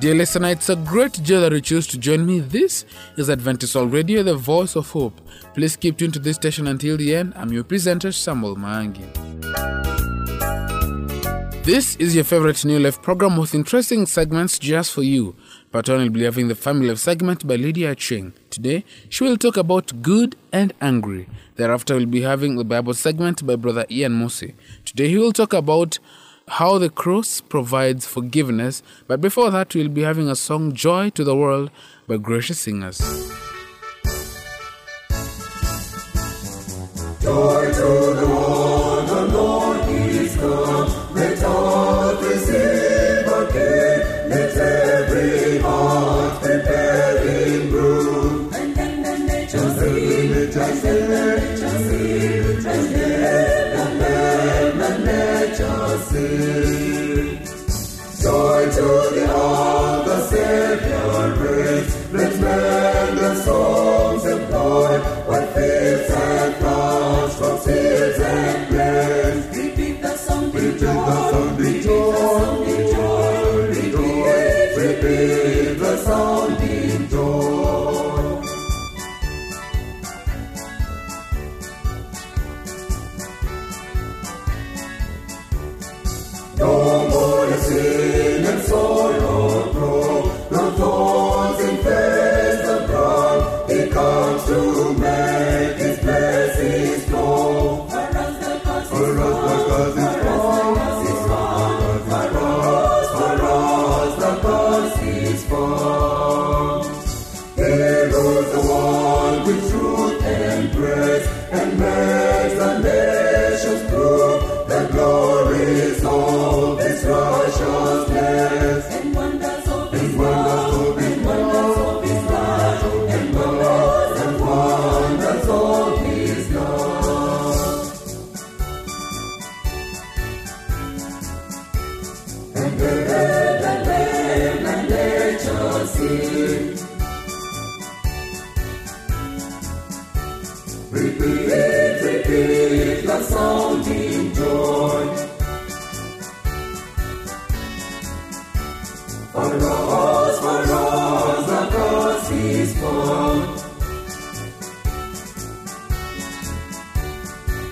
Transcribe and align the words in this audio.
Dear 0.00 0.14
listener, 0.14 0.48
it's 0.48 0.70
a 0.70 0.76
great 0.76 1.22
joy 1.22 1.40
that 1.40 1.52
you 1.52 1.60
choose 1.60 1.86
to 1.88 1.98
join 1.98 2.24
me. 2.24 2.40
This 2.40 2.86
is 3.18 3.28
Adventist 3.28 3.74
World 3.74 3.92
Radio, 3.92 4.22
the 4.22 4.34
voice 4.34 4.74
of 4.74 4.88
hope. 4.88 5.20
Please 5.52 5.76
keep 5.76 5.98
tuned 5.98 6.14
to 6.14 6.18
this 6.18 6.36
station 6.36 6.68
until 6.68 6.96
the 6.96 7.14
end. 7.14 7.34
I'm 7.36 7.52
your 7.52 7.64
presenter, 7.64 8.10
Samuel 8.10 8.56
Mangi. 8.56 9.04
This 11.64 11.96
is 11.96 12.14
your 12.14 12.24
favorite 12.24 12.64
New 12.64 12.78
Life 12.78 13.02
program 13.02 13.36
with 13.36 13.54
interesting 13.54 14.06
segments 14.06 14.58
just 14.58 14.90
for 14.90 15.02
you. 15.02 15.36
Part 15.70 15.90
one 15.90 15.98
will 15.98 16.08
be 16.08 16.24
having 16.24 16.48
the 16.48 16.54
Family 16.54 16.88
Life 16.88 16.98
segment 16.98 17.46
by 17.46 17.56
Lydia 17.56 17.94
Ching. 17.94 18.32
Today, 18.48 18.86
she 19.10 19.24
will 19.24 19.36
talk 19.36 19.58
about 19.58 20.00
good 20.00 20.34
and 20.50 20.72
angry. 20.80 21.28
Thereafter, 21.56 21.96
we'll 21.96 22.06
be 22.06 22.22
having 22.22 22.56
the 22.56 22.64
Bible 22.64 22.94
segment 22.94 23.46
by 23.46 23.56
Brother 23.56 23.84
Ian 23.90 24.14
Mosi. 24.14 24.54
Today, 24.86 25.08
he 25.08 25.18
will 25.18 25.34
talk 25.34 25.52
about 25.52 25.98
how 26.50 26.78
the 26.78 26.90
cross 26.90 27.40
provides 27.40 28.06
forgiveness. 28.06 28.82
But 29.06 29.20
before 29.20 29.52
that, 29.52 29.72
we'll 29.72 29.88
be 29.88 30.02
having 30.02 30.28
a 30.28 30.34
song, 30.34 30.72
Joy 30.72 31.10
to 31.10 31.22
the 31.22 31.36
World, 31.36 31.70
by 32.08 32.16
Gracious 32.16 32.58
Singers. 32.58 32.98
Joy 37.22 37.72
to 37.72 38.14
the 38.20 38.26
world, 38.26 38.69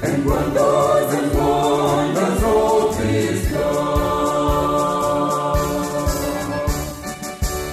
And 0.01 0.23
His 3.11 3.53
love. 3.53 3.99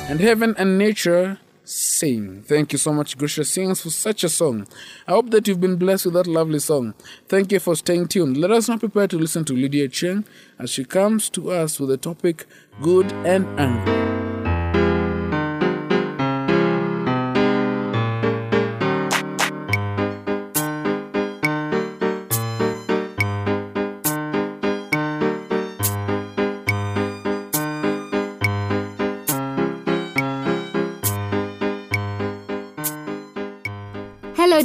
and 0.09 0.19
heaven 0.19 0.55
and 0.57 0.77
nature 0.77 1.39
sing. 1.65 2.43
Thank 2.43 2.71
you 2.71 2.77
so 2.77 2.93
much, 2.93 3.17
Gracious 3.17 3.51
Singers, 3.51 3.81
for 3.81 3.89
such 3.89 4.23
a 4.23 4.29
song. 4.29 4.67
I 5.07 5.11
hope 5.11 5.29
that 5.31 5.47
you've 5.47 5.61
been 5.61 5.75
blessed 5.77 6.05
with 6.05 6.13
that 6.15 6.27
lovely 6.27 6.59
song. 6.59 6.93
Thank 7.27 7.51
you 7.51 7.59
for 7.59 7.75
staying 7.75 8.07
tuned. 8.07 8.37
Let 8.37 8.51
us 8.51 8.69
now 8.69 8.77
prepare 8.77 9.07
to 9.07 9.17
listen 9.17 9.45
to 9.45 9.53
Lydia 9.53 9.87
Cheng 9.89 10.25
as 10.57 10.69
she 10.69 10.85
comes 10.85 11.29
to 11.31 11.51
us 11.51 11.79
with 11.79 11.89
the 11.89 11.97
topic 11.97 12.45
Good 12.81 13.11
and 13.25 13.45
Angry. 13.59 14.14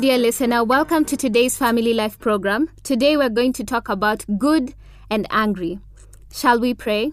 Dear 0.01 0.17
listener. 0.17 0.65
Welcome 0.65 1.05
to 1.05 1.15
today's 1.15 1.59
Family 1.59 1.93
Life 1.93 2.19
program. 2.19 2.71
Today 2.85 3.19
we're 3.19 3.29
going 3.29 3.53
to 3.53 3.63
talk 3.63 3.91
about 3.91 4.25
good 4.39 4.75
and 5.11 5.27
angry. 5.29 5.79
Shall 6.33 6.59
we 6.59 6.73
pray? 6.73 7.13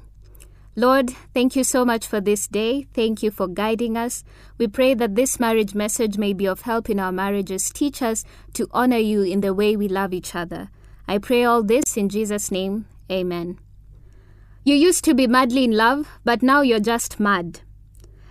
Lord, 0.77 1.09
thank 1.33 1.57
you 1.57 1.65
so 1.65 1.83
much 1.83 2.07
for 2.07 2.21
this 2.21 2.47
day. 2.47 2.87
Thank 2.93 3.21
you 3.21 3.29
for 3.29 3.49
guiding 3.49 3.97
us. 3.97 4.23
We 4.57 4.67
pray 4.67 4.93
that 4.93 5.15
this 5.15 5.37
marriage 5.37 5.75
message 5.75 6.17
may 6.17 6.31
be 6.31 6.45
of 6.45 6.61
help 6.61 6.89
in 6.89 6.97
our 6.97 7.11
marriages. 7.11 7.69
Teach 7.71 8.01
us 8.01 8.23
to 8.53 8.69
honor 8.71 8.99
you 8.99 9.21
in 9.21 9.41
the 9.41 9.53
way 9.53 9.75
we 9.75 9.89
love 9.89 10.13
each 10.13 10.33
other. 10.33 10.69
I 11.09 11.17
pray 11.17 11.43
all 11.43 11.63
this 11.63 11.97
in 11.97 12.07
Jesus' 12.07 12.51
name. 12.51 12.85
Amen. 13.11 13.59
You 14.63 14.75
used 14.75 15.03
to 15.03 15.13
be 15.13 15.27
madly 15.27 15.65
in 15.65 15.71
love, 15.71 16.07
but 16.23 16.41
now 16.41 16.61
you're 16.61 16.79
just 16.79 17.19
mad. 17.19 17.59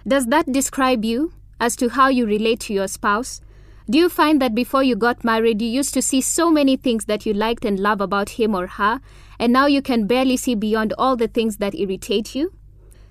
Does 0.09 0.29
that 0.29 0.51
describe 0.51 1.05
you 1.05 1.35
as 1.61 1.77
to 1.77 1.91
how 1.91 2.09
you 2.09 2.25
relate 2.25 2.61
to 2.61 2.73
your 2.73 2.89
spouse? 2.89 3.43
Do 3.89 3.99
you 3.99 4.09
find 4.09 4.43
that 4.43 4.53
before 4.53 4.83
you 4.83 4.97
got 4.97 5.23
married, 5.23 5.63
you 5.63 5.69
used 5.69 5.95
to 5.95 6.03
see 6.03 6.21
so 6.21 6.51
many 6.51 6.77
things 6.77 7.05
that 7.05 7.25
you 7.25 7.33
liked 7.33 7.65
and 7.65 7.79
love 7.79 8.01
about 8.01 8.31
him 8.31 8.53
or 8.53 8.67
her, 8.67 9.01
and 9.39 9.53
now 9.53 9.67
you 9.67 9.81
can 9.81 10.09
barely 10.09 10.37
see 10.37 10.57
beyond 10.57 10.93
all 10.99 11.15
the 11.15 11.29
things 11.29 11.59
that 11.59 11.73
irritate 11.77 12.35
you? 12.35 12.53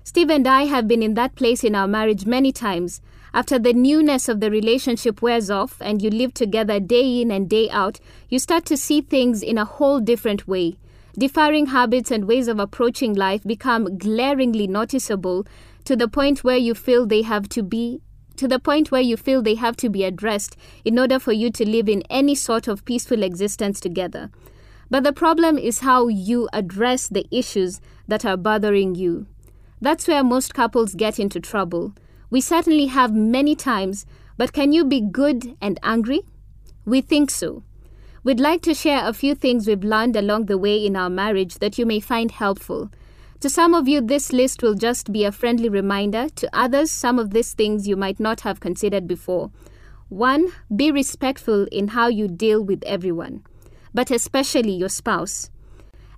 Steve 0.04 0.28
and 0.28 0.46
I 0.46 0.64
have 0.64 0.86
been 0.86 1.02
in 1.02 1.14
that 1.14 1.34
place 1.34 1.64
in 1.64 1.74
our 1.74 1.88
marriage 1.88 2.26
many 2.26 2.52
times. 2.52 3.00
After 3.32 3.58
the 3.58 3.72
newness 3.72 4.28
of 4.28 4.40
the 4.40 4.50
relationship 4.50 5.22
wears 5.22 5.50
off 5.50 5.80
and 5.80 6.02
you 6.02 6.10
live 6.10 6.34
together 6.34 6.78
day 6.78 7.22
in 7.22 7.30
and 7.30 7.48
day 7.48 7.70
out, 7.70 7.98
you 8.28 8.38
start 8.38 8.66
to 8.66 8.76
see 8.76 9.00
things 9.00 9.42
in 9.42 9.56
a 9.56 9.64
whole 9.64 9.98
different 9.98 10.46
way. 10.46 10.76
Differing 11.18 11.66
habits 11.66 12.10
and 12.10 12.26
ways 12.26 12.48
of 12.48 12.60
approaching 12.60 13.14
life 13.14 13.42
become 13.44 13.96
glaringly 13.96 14.66
noticeable 14.66 15.46
to 15.86 15.96
the 15.96 16.06
point 16.06 16.44
where 16.44 16.58
you 16.58 16.74
feel 16.74 17.06
they 17.06 17.22
have 17.22 17.48
to 17.48 17.62
be 17.62 18.02
to 18.38 18.48
the 18.48 18.58
point 18.58 18.90
where 18.90 19.00
you 19.00 19.16
feel 19.16 19.42
they 19.42 19.54
have 19.54 19.76
to 19.78 19.88
be 19.88 20.04
addressed 20.04 20.56
in 20.84 20.98
order 20.98 21.18
for 21.18 21.32
you 21.32 21.50
to 21.50 21.68
live 21.68 21.88
in 21.88 22.02
any 22.10 22.34
sort 22.34 22.68
of 22.68 22.84
peaceful 22.84 23.22
existence 23.22 23.80
together. 23.80 24.30
But 24.90 25.02
the 25.02 25.12
problem 25.12 25.58
is 25.58 25.80
how 25.80 26.08
you 26.08 26.48
address 26.52 27.08
the 27.08 27.26
issues 27.30 27.80
that 28.06 28.24
are 28.24 28.36
bothering 28.36 28.94
you. 28.94 29.26
That's 29.80 30.08
where 30.08 30.24
most 30.24 30.54
couples 30.54 30.94
get 30.94 31.18
into 31.18 31.40
trouble. 31.40 31.94
We 32.30 32.40
certainly 32.40 32.86
have 32.86 33.14
many 33.14 33.54
times, 33.54 34.06
but 34.36 34.52
can 34.52 34.72
you 34.72 34.84
be 34.84 35.00
good 35.00 35.56
and 35.60 35.78
angry? 35.82 36.22
We 36.84 37.00
think 37.00 37.30
so. 37.30 37.62
We'd 38.22 38.40
like 38.40 38.62
to 38.62 38.74
share 38.74 39.06
a 39.06 39.12
few 39.12 39.34
things 39.34 39.66
we've 39.66 39.84
learned 39.84 40.16
along 40.16 40.46
the 40.46 40.58
way 40.58 40.84
in 40.84 40.96
our 40.96 41.10
marriage 41.10 41.58
that 41.58 41.78
you 41.78 41.86
may 41.86 42.00
find 42.00 42.30
helpful. 42.30 42.90
To 43.40 43.50
some 43.50 43.74
of 43.74 43.86
you, 43.86 44.00
this 44.00 44.32
list 44.32 44.62
will 44.62 44.74
just 44.74 45.12
be 45.12 45.24
a 45.24 45.32
friendly 45.32 45.68
reminder. 45.68 46.28
To 46.36 46.48
others, 46.52 46.90
some 46.90 47.18
of 47.18 47.30
these 47.30 47.52
things 47.52 47.86
you 47.86 47.96
might 47.96 48.18
not 48.18 48.40
have 48.40 48.60
considered 48.60 49.06
before. 49.06 49.50
One, 50.08 50.48
be 50.74 50.90
respectful 50.90 51.64
in 51.70 51.88
how 51.88 52.08
you 52.08 52.28
deal 52.28 52.62
with 52.62 52.82
everyone, 52.84 53.42
but 53.92 54.10
especially 54.10 54.72
your 54.72 54.88
spouse. 54.88 55.50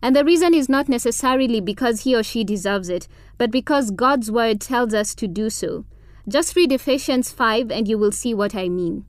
And 0.01 0.15
the 0.15 0.25
reason 0.25 0.55
is 0.55 0.69
not 0.69 0.89
necessarily 0.89 1.61
because 1.61 2.03
he 2.03 2.15
or 2.15 2.23
she 2.23 2.45
deserves 2.45 2.89
it, 2.89 3.09
but 3.37 3.51
because 3.51 3.91
God's 3.91 4.31
word 4.31 4.61
tells 4.61 4.95
us 4.95 5.15
to 5.17 5.27
do 5.27 5.51
so. 5.51 5.85
Just 6.29 6.55
read 6.55 6.71
Ephesians 6.71 7.33
5 7.33 7.71
and 7.71 7.89
you 7.89 7.99
will 7.99 8.13
see 8.13 8.33
what 8.33 8.55
I 8.55 8.69
mean. 8.69 9.07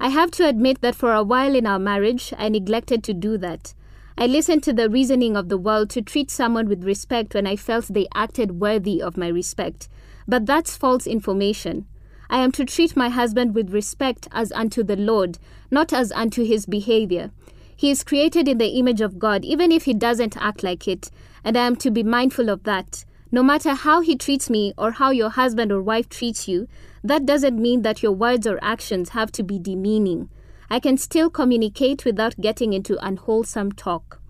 I 0.00 0.08
have 0.08 0.32
to 0.32 0.48
admit 0.48 0.80
that 0.80 0.96
for 0.96 1.12
a 1.12 1.22
while 1.22 1.54
in 1.54 1.66
our 1.66 1.78
marriage, 1.78 2.34
I 2.36 2.48
neglected 2.48 3.04
to 3.04 3.14
do 3.14 3.38
that. 3.38 3.74
I 4.18 4.26
listened 4.26 4.62
to 4.64 4.72
the 4.72 4.90
reasoning 4.90 5.36
of 5.36 5.48
the 5.48 5.56
world 5.58 5.90
to 5.90 6.02
treat 6.02 6.30
someone 6.30 6.68
with 6.68 6.84
respect 6.84 7.34
when 7.34 7.46
I 7.46 7.56
felt 7.56 7.86
they 7.86 8.06
acted 8.14 8.60
worthy 8.60 9.00
of 9.00 9.16
my 9.16 9.28
respect. 9.28 9.88
But 10.28 10.46
that's 10.46 10.76
false 10.76 11.06
information. 11.06 11.86
I 12.28 12.38
am 12.38 12.52
to 12.52 12.64
treat 12.64 12.96
my 12.96 13.08
husband 13.08 13.54
with 13.54 13.72
respect 13.72 14.28
as 14.32 14.52
unto 14.52 14.82
the 14.82 14.96
Lord, 14.96 15.38
not 15.70 15.92
as 15.92 16.12
unto 16.12 16.44
his 16.44 16.66
behavior. 16.66 17.30
He 17.74 17.90
is 17.90 18.04
created 18.04 18.48
in 18.48 18.58
the 18.58 18.78
image 18.78 19.00
of 19.00 19.18
God, 19.18 19.44
even 19.44 19.72
if 19.72 19.84
he 19.84 19.94
doesn't 19.94 20.36
act 20.36 20.62
like 20.62 20.86
it, 20.86 21.10
and 21.42 21.56
I 21.56 21.66
am 21.66 21.76
to 21.76 21.90
be 21.90 22.02
mindful 22.02 22.48
of 22.48 22.62
that. 22.62 23.04
No 23.30 23.42
matter 23.42 23.74
how 23.74 24.02
he 24.02 24.14
treats 24.14 24.50
me 24.50 24.74
or 24.76 24.92
how 24.92 25.10
your 25.10 25.30
husband 25.30 25.72
or 25.72 25.82
wife 25.82 26.08
treats 26.08 26.46
you, 26.46 26.68
that 27.02 27.26
doesn't 27.26 27.60
mean 27.60 27.82
that 27.82 28.02
your 28.02 28.12
words 28.12 28.46
or 28.46 28.58
actions 28.62 29.10
have 29.10 29.32
to 29.32 29.42
be 29.42 29.58
demeaning. 29.58 30.28
I 30.72 30.80
can 30.80 30.96
still 30.96 31.28
communicate 31.28 32.06
without 32.06 32.40
getting 32.40 32.72
into 32.72 32.96
unwholesome 33.04 33.72
talk. 33.72 34.22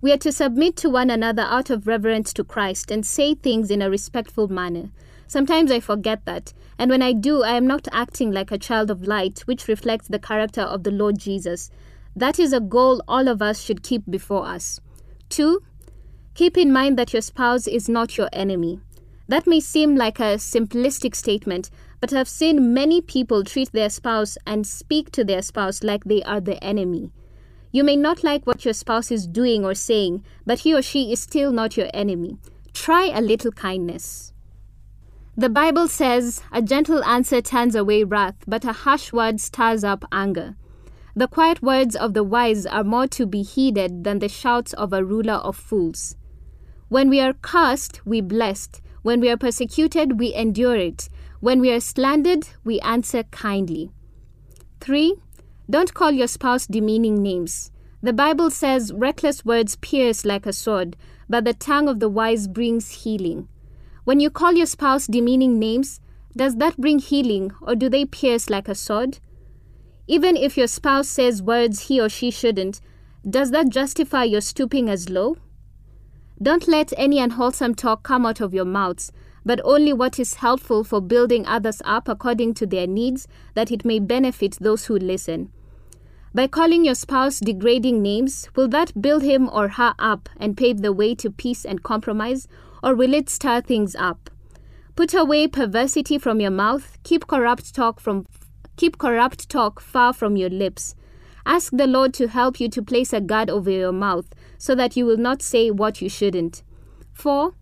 We 0.00 0.12
are 0.12 0.18
to 0.18 0.30
submit 0.30 0.76
to 0.76 0.88
one 0.88 1.10
another 1.10 1.42
out 1.42 1.68
of 1.68 1.88
reverence 1.88 2.32
to 2.34 2.44
Christ 2.44 2.92
and 2.92 3.04
say 3.04 3.34
things 3.34 3.72
in 3.72 3.82
a 3.82 3.90
respectful 3.90 4.46
manner. 4.46 4.92
Sometimes 5.26 5.72
I 5.72 5.80
forget 5.80 6.24
that, 6.26 6.52
and 6.78 6.92
when 6.92 7.02
I 7.02 7.12
do, 7.12 7.42
I 7.42 7.54
am 7.54 7.66
not 7.66 7.88
acting 7.90 8.30
like 8.30 8.52
a 8.52 8.56
child 8.56 8.88
of 8.88 9.02
light, 9.02 9.40
which 9.46 9.66
reflects 9.66 10.06
the 10.06 10.20
character 10.20 10.60
of 10.60 10.84
the 10.84 10.92
Lord 10.92 11.18
Jesus. 11.18 11.72
That 12.14 12.38
is 12.38 12.52
a 12.52 12.60
goal 12.60 13.02
all 13.08 13.26
of 13.26 13.42
us 13.42 13.60
should 13.60 13.82
keep 13.82 14.08
before 14.08 14.46
us. 14.46 14.78
2. 15.30 15.60
Keep 16.34 16.56
in 16.56 16.72
mind 16.72 17.00
that 17.00 17.12
your 17.12 17.22
spouse 17.22 17.66
is 17.66 17.88
not 17.88 18.16
your 18.16 18.28
enemy. 18.32 18.78
That 19.26 19.44
may 19.44 19.58
seem 19.58 19.96
like 19.96 20.20
a 20.20 20.38
simplistic 20.38 21.16
statement, 21.16 21.68
but 22.00 22.12
I've 22.12 22.28
seen 22.28 22.72
many 22.72 23.00
people 23.00 23.44
treat 23.44 23.72
their 23.72 23.90
spouse 23.90 24.38
and 24.46 24.66
speak 24.66 25.10
to 25.12 25.24
their 25.24 25.42
spouse 25.42 25.82
like 25.82 26.04
they 26.04 26.22
are 26.22 26.40
the 26.40 26.62
enemy. 26.64 27.12
You 27.72 27.84
may 27.84 27.96
not 27.96 28.24
like 28.24 28.46
what 28.46 28.64
your 28.64 28.74
spouse 28.74 29.10
is 29.10 29.26
doing 29.26 29.64
or 29.64 29.74
saying, 29.74 30.24
but 30.44 30.60
he 30.60 30.74
or 30.74 30.82
she 30.82 31.12
is 31.12 31.20
still 31.20 31.52
not 31.52 31.76
your 31.76 31.88
enemy. 31.94 32.38
Try 32.72 33.10
a 33.14 33.20
little 33.20 33.52
kindness. 33.52 34.32
The 35.36 35.48
Bible 35.48 35.86
says, 35.86 36.42
A 36.52 36.60
gentle 36.60 37.04
answer 37.04 37.40
turns 37.40 37.74
away 37.74 38.02
wrath, 38.02 38.36
but 38.46 38.64
a 38.64 38.72
harsh 38.72 39.12
word 39.12 39.40
stirs 39.40 39.84
up 39.84 40.04
anger. 40.10 40.56
The 41.14 41.28
quiet 41.28 41.62
words 41.62 41.94
of 41.94 42.14
the 42.14 42.24
wise 42.24 42.66
are 42.66 42.84
more 42.84 43.06
to 43.08 43.26
be 43.26 43.42
heeded 43.42 44.04
than 44.04 44.18
the 44.18 44.28
shouts 44.28 44.72
of 44.72 44.92
a 44.92 45.04
ruler 45.04 45.34
of 45.34 45.56
fools. 45.56 46.16
When 46.88 47.08
we 47.08 47.20
are 47.20 47.34
cursed, 47.34 48.00
we 48.04 48.20
blessed. 48.20 48.80
When 49.02 49.20
we 49.20 49.30
are 49.30 49.36
persecuted, 49.36 50.18
we 50.18 50.34
endure 50.34 50.76
it. 50.76 51.08
When 51.40 51.60
we 51.60 51.70
are 51.72 51.80
slandered, 51.80 52.48
we 52.64 52.80
answer 52.80 53.22
kindly. 53.22 53.90
3. 54.80 55.14
Don't 55.70 55.94
call 55.94 56.10
your 56.10 56.26
spouse 56.26 56.66
demeaning 56.66 57.22
names. 57.22 57.70
The 58.02 58.12
Bible 58.12 58.50
says 58.50 58.92
reckless 58.92 59.42
words 59.42 59.76
pierce 59.76 60.26
like 60.26 60.44
a 60.44 60.52
sword, 60.52 60.96
but 61.30 61.46
the 61.46 61.54
tongue 61.54 61.88
of 61.88 61.98
the 61.98 62.10
wise 62.10 62.46
brings 62.46 63.04
healing. 63.04 63.48
When 64.04 64.20
you 64.20 64.28
call 64.28 64.52
your 64.52 64.66
spouse 64.66 65.06
demeaning 65.06 65.58
names, 65.58 66.00
does 66.36 66.56
that 66.56 66.76
bring 66.76 66.98
healing 66.98 67.52
or 67.62 67.74
do 67.74 67.88
they 67.88 68.04
pierce 68.04 68.50
like 68.50 68.68
a 68.68 68.74
sword? 68.74 69.18
Even 70.06 70.36
if 70.36 70.58
your 70.58 70.66
spouse 70.66 71.08
says 71.08 71.42
words 71.42 71.88
he 71.88 72.00
or 72.00 72.10
she 72.10 72.30
shouldn't, 72.30 72.82
does 73.28 73.50
that 73.50 73.70
justify 73.70 74.24
your 74.24 74.42
stooping 74.42 74.90
as 74.90 75.08
low? 75.08 75.36
Don't 76.42 76.68
let 76.68 76.92
any 76.98 77.18
unwholesome 77.18 77.76
talk 77.76 78.02
come 78.02 78.26
out 78.26 78.40
of 78.40 78.52
your 78.52 78.64
mouths, 78.64 79.12
but 79.44 79.60
only 79.64 79.92
what 79.92 80.18
is 80.18 80.34
helpful 80.34 80.84
for 80.84 81.00
building 81.00 81.46
others 81.46 81.80
up 81.84 82.08
according 82.08 82.54
to 82.54 82.66
their 82.66 82.86
needs, 82.86 83.26
that 83.54 83.70
it 83.70 83.84
may 83.84 83.98
benefit 83.98 84.56
those 84.60 84.86
who 84.86 84.96
listen. 84.96 85.50
By 86.32 86.46
calling 86.46 86.84
your 86.84 86.94
spouse 86.94 87.40
degrading 87.40 88.02
names, 88.02 88.48
will 88.54 88.68
that 88.68 89.00
build 89.02 89.22
him 89.22 89.48
or 89.52 89.68
her 89.68 89.94
up 89.98 90.28
and 90.36 90.56
pave 90.56 90.80
the 90.80 90.92
way 90.92 91.14
to 91.16 91.30
peace 91.30 91.64
and 91.64 91.82
compromise, 91.82 92.46
or 92.82 92.94
will 92.94 93.14
it 93.14 93.28
stir 93.28 93.60
things 93.60 93.96
up? 93.96 94.30
Put 94.94 95.14
away 95.14 95.48
perversity 95.48 96.18
from 96.18 96.40
your 96.40 96.50
mouth, 96.50 96.98
keep 97.02 97.26
corrupt 97.26 97.74
talk 97.74 98.00
from 98.00 98.26
keep 98.76 98.98
corrupt 98.98 99.48
talk 99.48 99.80
far 99.80 100.12
from 100.12 100.36
your 100.36 100.50
lips. 100.50 100.94
Ask 101.44 101.72
the 101.76 101.86
Lord 101.86 102.14
to 102.14 102.28
help 102.28 102.60
you 102.60 102.68
to 102.68 102.82
place 102.82 103.12
a 103.12 103.20
guard 103.20 103.50
over 103.50 103.70
your 103.70 103.92
mouth 103.92 104.26
so 104.56 104.74
that 104.74 104.96
you 104.96 105.06
will 105.06 105.16
not 105.16 105.42
say 105.42 105.70
what 105.70 106.00
you 106.00 106.08
shouldn't. 106.08 106.62
4. 107.12 107.52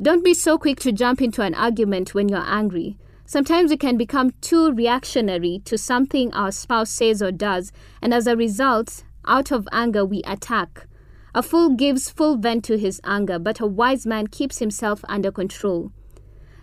Don't 0.00 0.22
be 0.22 0.34
so 0.34 0.58
quick 0.58 0.78
to 0.80 0.92
jump 0.92 1.22
into 1.22 1.40
an 1.40 1.54
argument 1.54 2.12
when 2.12 2.28
you're 2.28 2.44
angry. 2.44 2.98
Sometimes 3.24 3.70
we 3.70 3.78
can 3.78 3.96
become 3.96 4.32
too 4.42 4.70
reactionary 4.72 5.62
to 5.64 5.78
something 5.78 6.32
our 6.34 6.52
spouse 6.52 6.90
says 6.90 7.22
or 7.22 7.32
does, 7.32 7.72
and 8.02 8.12
as 8.12 8.26
a 8.26 8.36
result, 8.36 9.04
out 9.26 9.50
of 9.50 9.66
anger, 9.72 10.04
we 10.04 10.22
attack. 10.24 10.86
A 11.34 11.42
fool 11.42 11.70
gives 11.70 12.10
full 12.10 12.36
vent 12.36 12.62
to 12.64 12.76
his 12.76 13.00
anger, 13.04 13.38
but 13.38 13.58
a 13.58 13.66
wise 13.66 14.06
man 14.06 14.26
keeps 14.26 14.58
himself 14.58 15.02
under 15.08 15.32
control. 15.32 15.92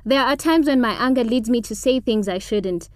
There 0.06 0.22
are 0.22 0.36
times 0.36 0.68
when 0.68 0.80
my 0.80 0.94
anger 0.94 1.24
leads 1.24 1.50
me 1.50 1.62
to 1.62 1.76
say 1.76 2.00
things 2.00 2.28
I 2.28 2.38
shouldn't. 2.38 2.88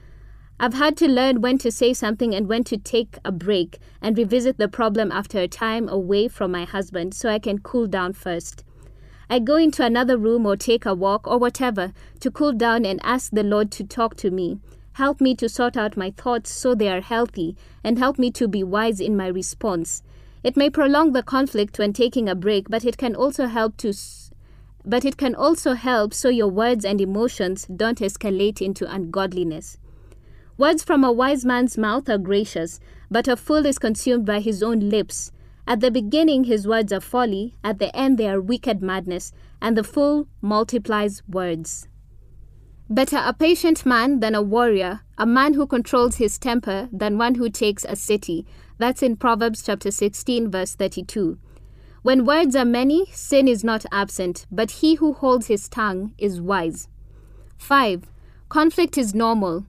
I've 0.59 0.75
had 0.75 0.95
to 0.97 1.07
learn 1.07 1.41
when 1.41 1.57
to 1.59 1.71
say 1.71 1.93
something 1.93 2.35
and 2.35 2.47
when 2.47 2.63
to 2.65 2.77
take 2.77 3.17
a 3.25 3.31
break 3.31 3.79
and 4.03 4.15
revisit 4.15 4.57
the 4.57 4.67
problem 4.67 5.11
after 5.11 5.39
a 5.39 5.47
time 5.47 5.89
away 5.89 6.27
from 6.27 6.51
my 6.51 6.65
husband 6.65 7.15
so 7.15 7.27
I 7.27 7.39
can 7.39 7.57
cool 7.57 7.87
down 7.87 8.13
first. 8.13 8.63
I 9.29 9.39
go 9.39 9.57
into 9.57 9.83
another 9.83 10.17
room 10.17 10.45
or 10.45 10.55
take 10.55 10.85
a 10.85 10.93
walk 10.93 11.27
or 11.27 11.37
whatever 11.37 11.91
to 12.21 12.31
cool 12.31 12.53
down 12.53 12.85
and 12.85 12.99
ask 13.03 13.31
the 13.31 13.43
Lord 13.43 13.71
to 13.71 13.83
talk 13.83 14.15
to 14.17 14.31
me. 14.31 14.59
Help 14.93 15.19
me 15.19 15.35
to 15.35 15.49
sort 15.49 15.75
out 15.75 15.97
my 15.97 16.11
thoughts 16.11 16.49
so 16.49 16.73
they 16.73 16.89
are 16.89 17.01
healthy 17.01 17.57
and 17.83 17.99
help 17.99 18.17
me 18.17 18.31
to 18.31 18.47
be 18.47 18.63
wise 18.63 18.99
in 19.01 19.17
my 19.17 19.27
response. 19.27 20.01
It 20.43 20.55
may 20.55 20.69
prolong 20.69 21.11
the 21.11 21.23
conflict 21.23 21.77
when 21.77 21.91
taking 21.91 22.29
a 22.29 22.35
break, 22.35 22.69
but 22.69 22.85
it 22.85 22.97
can 22.97 23.15
also 23.15 23.47
help 23.47 23.75
to 23.77 23.89
s- 23.89 24.31
but 24.85 25.03
it 25.03 25.17
can 25.17 25.35
also 25.35 25.73
help 25.73 26.13
so 26.13 26.29
your 26.29 26.47
words 26.47 26.85
and 26.85 27.01
emotions 27.01 27.67
don't 27.75 27.99
escalate 27.99 28.61
into 28.61 28.89
ungodliness. 28.89 29.77
Words 30.57 30.83
from 30.83 31.03
a 31.03 31.11
wise 31.11 31.43
man's 31.43 31.77
mouth 31.77 32.09
are 32.09 32.17
gracious, 32.17 32.79
but 33.11 33.27
a 33.27 33.35
fool 33.35 33.65
is 33.65 33.77
consumed 33.77 34.25
by 34.25 34.39
his 34.39 34.63
own 34.63 34.79
lips. 34.89 35.31
At 35.67 35.81
the 35.81 35.91
beginning, 35.91 36.45
his 36.45 36.65
words 36.65 36.93
are 36.93 37.01
folly, 37.01 37.55
at 37.61 37.77
the 37.77 37.93
end, 37.93 38.17
they 38.17 38.29
are 38.29 38.39
wicked 38.39 38.81
madness, 38.81 39.33
and 39.61 39.75
the 39.75 39.83
fool 39.83 40.29
multiplies 40.41 41.21
words. 41.27 41.89
Better 42.89 43.17
a 43.17 43.33
patient 43.33 43.85
man 43.85 44.21
than 44.21 44.33
a 44.33 44.41
warrior, 44.41 45.01
a 45.17 45.25
man 45.25 45.55
who 45.55 45.67
controls 45.67 46.15
his 46.15 46.37
temper 46.37 46.87
than 46.93 47.17
one 47.17 47.35
who 47.35 47.49
takes 47.49 47.83
a 47.83 47.97
city. 47.97 48.45
That's 48.77 49.03
in 49.03 49.17
Proverbs 49.17 49.61
chapter 49.61 49.91
16, 49.91 50.49
verse 50.49 50.73
32. 50.73 51.37
When 52.01 52.23
words 52.23 52.55
are 52.55 52.63
many, 52.63 53.07
sin 53.11 53.49
is 53.49 53.61
not 53.65 53.85
absent, 53.91 54.45
but 54.49 54.71
he 54.71 54.95
who 54.95 55.11
holds 55.11 55.47
his 55.47 55.67
tongue 55.67 56.13
is 56.17 56.39
wise. 56.39 56.87
5. 57.57 58.09
Conflict 58.47 58.97
is 58.97 59.13
normal. 59.13 59.65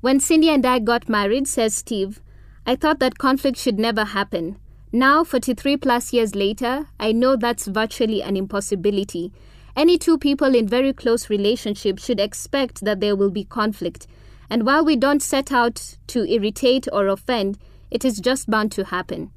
When 0.00 0.18
Cindy 0.18 0.48
and 0.48 0.66
I 0.66 0.80
got 0.80 1.08
married, 1.08 1.46
says 1.46 1.76
Steve, 1.76 2.20
I 2.66 2.74
thought 2.74 2.98
that 2.98 3.18
conflict 3.18 3.58
should 3.58 3.78
never 3.78 4.06
happen. 4.06 4.58
Now, 4.94 5.24
43 5.24 5.78
plus 5.78 6.12
years 6.12 6.36
later, 6.36 6.86
I 7.00 7.10
know 7.10 7.34
that's 7.34 7.66
virtually 7.66 8.22
an 8.22 8.36
impossibility. 8.36 9.32
Any 9.74 9.98
two 9.98 10.16
people 10.16 10.54
in 10.54 10.68
very 10.68 10.92
close 10.92 11.28
relationship 11.28 11.98
should 11.98 12.20
expect 12.20 12.84
that 12.84 13.00
there 13.00 13.16
will 13.16 13.32
be 13.32 13.42
conflict. 13.42 14.06
And 14.48 14.64
while 14.64 14.84
we 14.84 14.94
don't 14.94 15.20
set 15.20 15.50
out 15.50 15.96
to 16.06 16.32
irritate 16.32 16.86
or 16.92 17.08
offend, 17.08 17.58
it 17.90 18.04
is 18.04 18.20
just 18.20 18.48
bound 18.48 18.70
to 18.70 18.84
happen. 18.84 19.32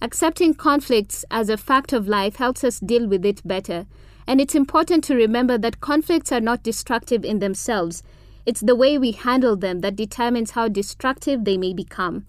Accepting 0.00 0.54
conflicts 0.54 1.26
as 1.30 1.50
a 1.50 1.58
fact 1.58 1.92
of 1.92 2.08
life 2.08 2.36
helps 2.36 2.64
us 2.64 2.80
deal 2.80 3.06
with 3.06 3.26
it 3.26 3.46
better. 3.46 3.84
And 4.26 4.40
it's 4.40 4.54
important 4.54 5.04
to 5.04 5.14
remember 5.14 5.58
that 5.58 5.82
conflicts 5.82 6.32
are 6.32 6.40
not 6.40 6.62
destructive 6.62 7.22
in 7.22 7.38
themselves. 7.38 8.02
It's 8.46 8.62
the 8.62 8.74
way 8.74 8.96
we 8.96 9.12
handle 9.12 9.56
them 9.56 9.80
that 9.80 9.94
determines 9.94 10.52
how 10.52 10.68
destructive 10.68 11.44
they 11.44 11.58
may 11.58 11.74
become. 11.74 12.24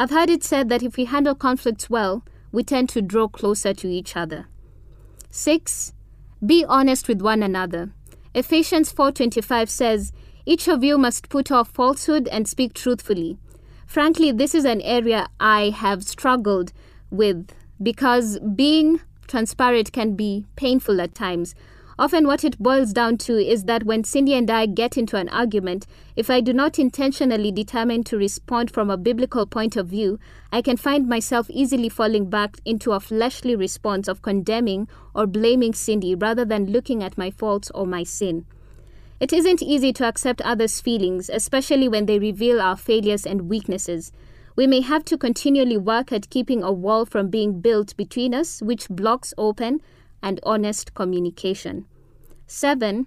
I've 0.00 0.08
heard 0.08 0.30
it 0.30 0.42
said 0.42 0.70
that 0.70 0.82
if 0.82 0.96
we 0.96 1.04
handle 1.04 1.34
conflicts 1.34 1.90
well, 1.90 2.24
we 2.52 2.64
tend 2.64 2.88
to 2.88 3.02
draw 3.02 3.28
closer 3.28 3.74
to 3.74 3.86
each 3.86 4.16
other. 4.16 4.46
6. 5.28 5.92
Be 6.44 6.64
honest 6.64 7.06
with 7.06 7.20
one 7.20 7.42
another. 7.42 7.92
Ephesians 8.32 8.90
4:25 8.90 9.68
says, 9.68 10.10
"Each 10.46 10.68
of 10.68 10.82
you 10.82 10.96
must 10.96 11.28
put 11.28 11.52
off 11.52 11.68
falsehood 11.68 12.28
and 12.28 12.48
speak 12.48 12.72
truthfully." 12.72 13.36
Frankly, 13.86 14.32
this 14.32 14.54
is 14.54 14.64
an 14.64 14.80
area 14.80 15.28
I 15.38 15.68
have 15.68 16.02
struggled 16.02 16.72
with 17.10 17.50
because 17.82 18.38
being 18.56 19.00
transparent 19.26 19.92
can 19.92 20.16
be 20.16 20.46
painful 20.56 21.02
at 21.02 21.14
times. 21.14 21.54
Often, 22.00 22.26
what 22.26 22.44
it 22.44 22.58
boils 22.58 22.94
down 22.94 23.18
to 23.18 23.36
is 23.36 23.64
that 23.64 23.84
when 23.84 24.04
Cindy 24.04 24.32
and 24.32 24.50
I 24.50 24.64
get 24.64 24.96
into 24.96 25.18
an 25.18 25.28
argument, 25.28 25.86
if 26.16 26.30
I 26.30 26.40
do 26.40 26.54
not 26.54 26.78
intentionally 26.78 27.52
determine 27.52 28.04
to 28.04 28.16
respond 28.16 28.70
from 28.70 28.88
a 28.88 28.96
biblical 28.96 29.44
point 29.44 29.76
of 29.76 29.88
view, 29.88 30.18
I 30.50 30.62
can 30.62 30.78
find 30.78 31.06
myself 31.06 31.50
easily 31.50 31.90
falling 31.90 32.30
back 32.30 32.56
into 32.64 32.92
a 32.92 33.00
fleshly 33.00 33.54
response 33.54 34.08
of 34.08 34.22
condemning 34.22 34.88
or 35.14 35.26
blaming 35.26 35.74
Cindy 35.74 36.14
rather 36.14 36.46
than 36.46 36.72
looking 36.72 37.02
at 37.02 37.18
my 37.18 37.30
faults 37.30 37.70
or 37.74 37.86
my 37.86 38.02
sin. 38.02 38.46
It 39.20 39.30
isn't 39.30 39.60
easy 39.60 39.92
to 39.92 40.06
accept 40.06 40.40
others' 40.40 40.80
feelings, 40.80 41.28
especially 41.28 41.86
when 41.86 42.06
they 42.06 42.18
reveal 42.18 42.62
our 42.62 42.78
failures 42.78 43.26
and 43.26 43.50
weaknesses. 43.50 44.10
We 44.56 44.66
may 44.66 44.80
have 44.80 45.04
to 45.04 45.18
continually 45.18 45.76
work 45.76 46.12
at 46.12 46.30
keeping 46.30 46.62
a 46.62 46.72
wall 46.72 47.04
from 47.04 47.28
being 47.28 47.60
built 47.60 47.94
between 47.98 48.32
us, 48.32 48.62
which 48.62 48.88
blocks 48.88 49.34
open 49.36 49.82
and 50.22 50.40
honest 50.42 50.94
communication. 50.94 51.86
7. 52.46 53.06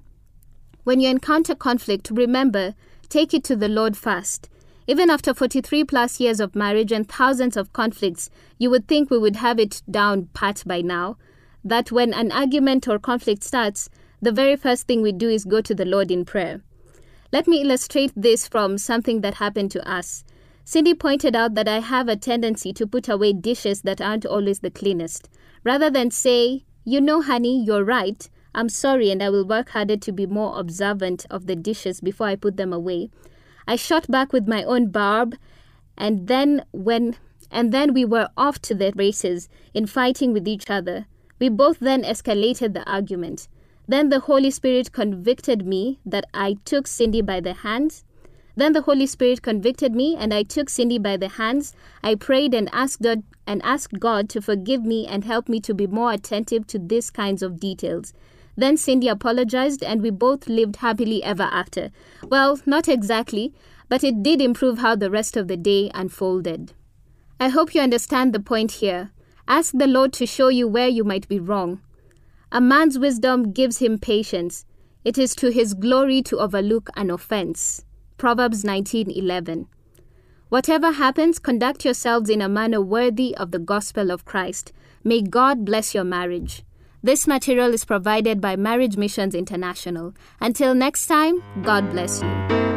When 0.83 0.99
you 0.99 1.09
encounter 1.09 1.55
conflict, 1.55 2.09
remember, 2.11 2.75
take 3.09 3.33
it 3.33 3.43
to 3.45 3.55
the 3.55 3.69
Lord 3.69 3.95
first. 3.95 4.49
Even 4.85 5.09
after 5.09 5.33
43 5.33 5.85
plus 5.85 6.19
years 6.19 6.39
of 6.39 6.55
marriage 6.55 6.91
and 6.91 7.07
thousands 7.07 7.55
of 7.55 7.71
conflicts, 7.71 8.29
you 8.57 8.69
would 8.69 8.87
think 8.87 9.09
we 9.09 9.17
would 9.17 9.37
have 9.37 9.59
it 9.59 9.81
down 9.89 10.27
pat 10.33 10.63
by 10.65 10.81
now. 10.81 11.17
That 11.63 11.91
when 11.91 12.13
an 12.13 12.31
argument 12.31 12.87
or 12.87 12.99
conflict 12.99 13.43
starts, 13.43 13.89
the 14.21 14.31
very 14.31 14.57
first 14.57 14.87
thing 14.87 15.01
we 15.01 15.13
do 15.13 15.29
is 15.29 15.45
go 15.45 15.61
to 15.61 15.73
the 15.73 15.85
Lord 15.85 16.11
in 16.11 16.25
prayer. 16.25 16.61
Let 17.31 17.47
me 17.47 17.61
illustrate 17.61 18.11
this 18.15 18.47
from 18.47 18.77
something 18.77 19.21
that 19.21 19.35
happened 19.35 19.71
to 19.71 19.89
us. 19.89 20.23
Cindy 20.65 20.93
pointed 20.93 21.35
out 21.35 21.55
that 21.55 21.67
I 21.67 21.79
have 21.79 22.07
a 22.07 22.15
tendency 22.15 22.71
to 22.73 22.87
put 22.87 23.09
away 23.09 23.33
dishes 23.33 23.81
that 23.81 24.01
aren't 24.01 24.25
always 24.25 24.59
the 24.59 24.71
cleanest. 24.71 25.29
Rather 25.63 25.89
than 25.89 26.11
say, 26.11 26.65
You 26.85 26.99
know, 26.99 27.21
honey, 27.21 27.63
you're 27.63 27.85
right, 27.85 28.29
I'm 28.53 28.69
sorry 28.69 29.09
and 29.09 29.23
I 29.23 29.29
will 29.29 29.45
work 29.45 29.69
harder 29.69 29.97
to 29.97 30.11
be 30.11 30.25
more 30.25 30.59
observant 30.59 31.25
of 31.29 31.47
the 31.47 31.55
dishes 31.55 32.01
before 32.01 32.27
I 32.27 32.35
put 32.35 32.57
them 32.57 32.73
away. 32.73 33.09
I 33.67 33.77
shot 33.77 34.11
back 34.11 34.33
with 34.33 34.47
my 34.47 34.63
own 34.63 34.91
barb 34.91 35.35
and 35.97 36.27
then 36.27 36.65
when 36.71 37.15
and 37.49 37.71
then 37.71 37.93
we 37.93 38.03
were 38.03 38.29
off 38.35 38.59
to 38.63 38.75
the 38.75 38.91
races 38.95 39.47
in 39.73 39.85
fighting 39.85 40.33
with 40.33 40.47
each 40.47 40.69
other. 40.69 41.05
We 41.39 41.49
both 41.49 41.79
then 41.79 42.03
escalated 42.03 42.73
the 42.73 42.89
argument. 42.89 43.47
Then 43.87 44.09
the 44.09 44.21
Holy 44.21 44.49
Spirit 44.49 44.91
convicted 44.91 45.65
me 45.65 45.99
that 46.05 46.25
I 46.33 46.57
took 46.65 46.87
Cindy 46.87 47.21
by 47.21 47.41
the 47.41 47.53
hands. 47.53 48.03
Then 48.55 48.73
the 48.73 48.81
Holy 48.83 49.07
Spirit 49.07 49.41
convicted 49.41 49.95
me 49.95 50.15
and 50.15 50.33
I 50.33 50.43
took 50.43 50.69
Cindy 50.69 50.99
by 50.99 51.17
the 51.17 51.27
hands. 51.27 51.75
I 52.03 52.15
prayed 52.15 52.53
and 52.53 52.69
asked 52.71 53.01
God 53.01 53.23
and 53.47 53.61
asked 53.63 53.99
God 53.99 54.29
to 54.29 54.41
forgive 54.41 54.83
me 54.83 55.07
and 55.07 55.25
help 55.25 55.49
me 55.49 55.59
to 55.61 55.73
be 55.73 55.87
more 55.87 56.11
attentive 56.11 56.67
to 56.67 56.79
these 56.79 57.09
kinds 57.09 57.41
of 57.41 57.59
details. 57.59 58.13
Then 58.55 58.77
Cindy 58.77 59.07
apologized 59.07 59.83
and 59.83 60.01
we 60.01 60.11
both 60.11 60.47
lived 60.47 60.77
happily 60.77 61.23
ever 61.23 61.43
after. 61.43 61.89
Well, 62.23 62.59
not 62.65 62.87
exactly, 62.87 63.53
but 63.89 64.03
it 64.03 64.21
did 64.21 64.41
improve 64.41 64.79
how 64.79 64.95
the 64.95 65.09
rest 65.09 65.35
of 65.35 65.47
the 65.47 65.57
day 65.57 65.89
unfolded. 65.93 66.73
I 67.39 67.49
hope 67.49 67.73
you 67.73 67.81
understand 67.81 68.33
the 68.33 68.39
point 68.39 68.73
here. 68.73 69.11
Ask 69.47 69.73
the 69.75 69.87
Lord 69.87 70.13
to 70.13 70.25
show 70.25 70.47
you 70.49 70.67
where 70.67 70.87
you 70.87 71.03
might 71.03 71.27
be 71.27 71.39
wrong. 71.39 71.81
A 72.51 72.61
man's 72.61 72.99
wisdom 72.99 73.51
gives 73.51 73.79
him 73.79 73.97
patience. 73.97 74.65
It 75.03 75.17
is 75.17 75.35
to 75.37 75.49
his 75.49 75.73
glory 75.73 76.21
to 76.23 76.37
overlook 76.37 76.89
an 76.95 77.09
offense. 77.09 77.83
Proverbs 78.23 78.63
19:11. 78.63 79.67
Whatever 80.47 80.93
happens, 80.93 81.39
conduct 81.39 81.83
yourselves 81.83 82.29
in 82.29 82.41
a 82.41 82.47
manner 82.47 82.79
worthy 82.79 83.35
of 83.35 83.51
the 83.51 83.59
gospel 83.59 84.11
of 84.11 84.23
Christ. 84.23 84.71
May 85.03 85.21
God 85.21 85.65
bless 85.65 85.93
your 85.93 86.05
marriage. 86.05 86.63
This 87.03 87.27
material 87.27 87.73
is 87.73 87.83
provided 87.83 88.39
by 88.39 88.55
Marriage 88.55 88.95
Missions 88.95 89.35
International. 89.35 90.13
Until 90.39 90.73
next 90.73 91.07
time, 91.07 91.43
God 91.63 91.91
bless 91.91 92.21
you. 92.21 92.72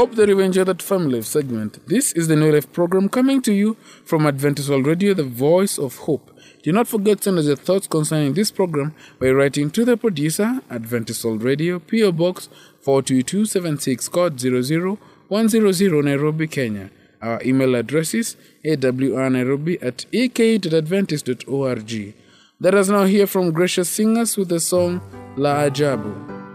Hope 0.00 0.14
that 0.14 0.30
you 0.30 0.64
that 0.64 0.80
Family 0.80 1.16
Life 1.16 1.26
segment. 1.26 1.86
This 1.86 2.12
is 2.12 2.26
the 2.26 2.34
New 2.34 2.50
Life 2.50 2.72
program 2.72 3.10
coming 3.10 3.42
to 3.42 3.52
you 3.52 3.76
from 4.02 4.26
Adventist 4.26 4.70
World 4.70 4.86
Radio, 4.86 5.12
the 5.12 5.24
voice 5.24 5.76
of 5.76 5.94
hope. 6.08 6.30
Do 6.62 6.72
not 6.72 6.88
forget 6.88 7.18
to 7.18 7.24
send 7.24 7.38
us 7.38 7.44
your 7.44 7.56
thoughts 7.56 7.86
concerning 7.86 8.32
this 8.32 8.50
program 8.50 8.94
by 9.18 9.28
writing 9.28 9.70
to 9.72 9.84
the 9.84 9.98
producer, 9.98 10.62
Adventist 10.70 11.22
World 11.22 11.42
Radio, 11.42 11.80
PO 11.80 12.12
Box 12.12 12.48
42276, 12.80 14.08
code 14.08 14.40
00100, 14.40 16.02
Nairobi, 16.02 16.46
Kenya. 16.46 16.88
Our 17.20 17.42
email 17.44 17.74
address 17.74 18.14
is 18.14 18.36
awrnairobi 18.64 19.82
at 19.82 20.06
ek.adventist.org. 20.14 22.14
Let 22.58 22.74
us 22.74 22.88
now 22.88 23.04
hear 23.04 23.26
from 23.26 23.52
gracious 23.52 23.90
singers 23.90 24.38
with 24.38 24.48
the 24.48 24.60
song 24.60 25.02
La 25.36 25.64
Ajabu. 25.64 26.49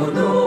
honor. 0.00 0.37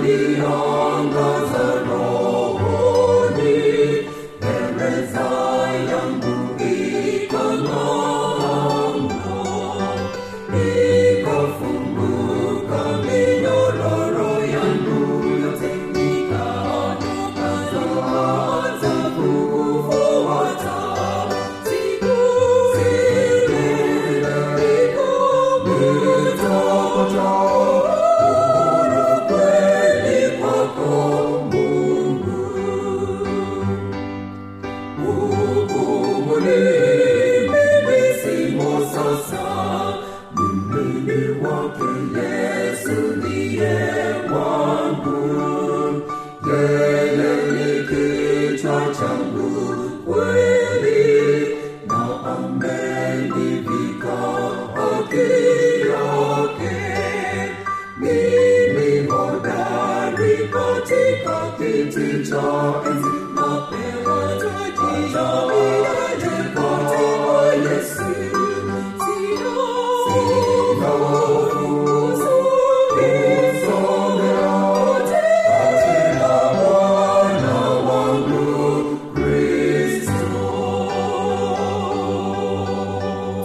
Glorious. 0.00 0.71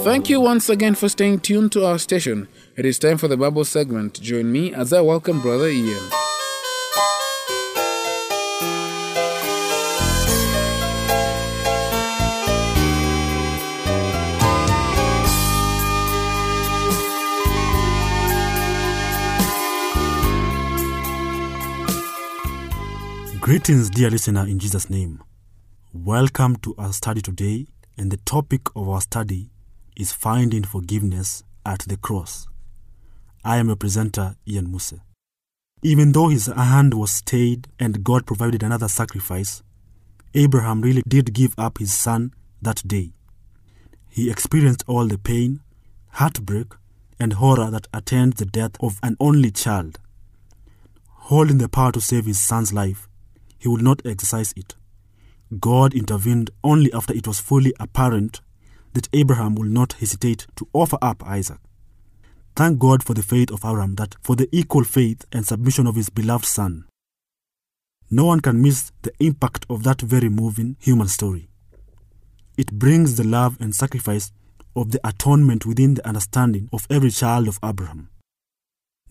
Thank 0.03 0.29
you 0.29 0.39
once 0.39 0.69
again 0.69 0.95
for 0.95 1.09
staying 1.09 1.41
tuned 1.41 1.73
to 1.73 1.85
our 1.85 1.99
station. 1.99 2.47
It 2.77 2.85
is 2.85 2.97
time 2.97 3.17
for 3.17 3.27
the 3.27 3.35
Bible 3.35 3.65
segment. 3.65 4.21
Join 4.21 4.49
me 4.49 4.73
as 4.73 4.93
I 4.93 5.01
welcome 5.01 5.41
Brother 5.41 5.67
Ian. 5.67 6.26
Greetings, 23.47 23.89
dear 23.89 24.09
listener, 24.09 24.45
in 24.45 24.59
Jesus' 24.59 24.89
name. 24.89 25.23
Welcome 25.93 26.57
to 26.57 26.75
our 26.77 26.91
study 26.91 27.21
today, 27.21 27.67
and 27.97 28.11
the 28.11 28.17
topic 28.17 28.67
of 28.75 28.89
our 28.89 28.99
study 28.99 29.51
is 29.95 30.11
finding 30.11 30.65
forgiveness 30.65 31.45
at 31.65 31.79
the 31.87 31.95
cross. 31.95 32.45
I 33.45 33.55
am 33.55 33.67
your 33.67 33.77
presenter, 33.77 34.35
Ian 34.45 34.69
Muse. 34.69 34.95
Even 35.81 36.11
though 36.11 36.27
his 36.27 36.47
hand 36.47 36.93
was 36.93 37.11
stayed 37.11 37.69
and 37.79 38.03
God 38.03 38.25
provided 38.25 38.63
another 38.63 38.89
sacrifice, 38.89 39.63
Abraham 40.33 40.81
really 40.81 41.03
did 41.07 41.33
give 41.33 41.55
up 41.57 41.77
his 41.77 41.93
son 41.93 42.33
that 42.61 42.85
day. 42.85 43.13
He 44.09 44.29
experienced 44.29 44.83
all 44.87 45.07
the 45.07 45.17
pain, 45.17 45.61
heartbreak, 46.09 46.73
and 47.17 47.31
horror 47.31 47.71
that 47.71 47.87
attend 47.93 48.33
the 48.33 48.45
death 48.45 48.71
of 48.81 48.99
an 49.01 49.15
only 49.21 49.51
child. 49.51 49.99
Holding 51.29 51.59
the 51.59 51.69
power 51.69 51.93
to 51.93 52.01
save 52.01 52.25
his 52.25 52.41
son's 52.41 52.73
life, 52.73 53.07
he 53.59 53.67
would 53.67 53.81
not 53.81 54.05
exercise 54.05 54.53
it. 54.55 54.75
God 55.59 55.93
intervened 55.93 56.49
only 56.63 56.91
after 56.93 57.13
it 57.13 57.27
was 57.27 57.39
fully 57.39 57.73
apparent 57.79 58.41
that 58.93 59.09
Abraham 59.13 59.55
would 59.55 59.69
not 59.69 59.93
hesitate 59.93 60.47
to 60.55 60.67
offer 60.73 60.97
up 61.01 61.25
Isaac. 61.25 61.59
Thank 62.55 62.79
God 62.79 63.03
for 63.03 63.13
the 63.13 63.21
faith 63.21 63.51
of 63.51 63.63
Abraham 63.63 63.95
that 63.95 64.15
for 64.21 64.35
the 64.35 64.49
equal 64.51 64.83
faith 64.83 65.25
and 65.31 65.45
submission 65.45 65.85
of 65.85 65.95
his 65.95 66.09
beloved 66.09 66.45
son. 66.45 66.85
No 68.09 68.25
one 68.25 68.39
can 68.39 68.61
miss 68.61 68.91
the 69.03 69.11
impact 69.19 69.65
of 69.69 69.83
that 69.83 70.01
very 70.01 70.29
moving 70.29 70.75
human 70.79 71.07
story. 71.07 71.49
It 72.57 72.71
brings 72.71 73.15
the 73.15 73.23
love 73.23 73.57
and 73.59 73.75
sacrifice 73.75 74.31
of 74.75 74.91
the 74.91 74.99
atonement 75.07 75.65
within 75.65 75.93
the 75.93 76.07
understanding 76.07 76.69
of 76.73 76.87
every 76.89 77.11
child 77.11 77.47
of 77.47 77.59
Abraham. 77.63 78.09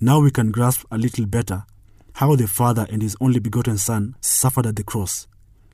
Now 0.00 0.20
we 0.20 0.30
can 0.30 0.50
grasp 0.50 0.84
a 0.90 0.98
little 0.98 1.26
better 1.26 1.64
how 2.16 2.34
the 2.34 2.48
Father 2.48 2.86
and 2.90 3.02
His 3.02 3.14
only 3.20 3.40
begotten 3.40 3.76
Son 3.76 4.16
suffered 4.22 4.64
at 4.64 4.76
the 4.76 4.82
cross. 4.82 5.26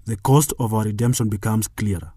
The 0.07 0.16
cost 0.16 0.52
of 0.59 0.74
our 0.74 0.83
redemption 0.83 1.28
becomes 1.28 1.68
clearer. 1.68 2.14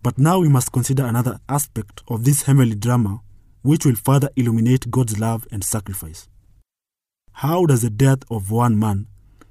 But 0.00 0.16
now 0.16 0.38
we 0.38 0.48
must 0.48 0.70
consider 0.70 1.04
another 1.04 1.40
aspect 1.48 2.04
of 2.06 2.24
this 2.24 2.42
heavenly 2.42 2.76
drama 2.76 3.20
which 3.62 3.84
will 3.84 3.96
further 3.96 4.30
illuminate 4.36 4.92
God's 4.92 5.18
love 5.18 5.44
and 5.50 5.64
sacrifice. 5.64 6.28
How 7.32 7.66
does 7.66 7.82
the 7.82 7.90
death 7.90 8.20
of 8.30 8.52
one 8.52 8.78
man, 8.78 9.08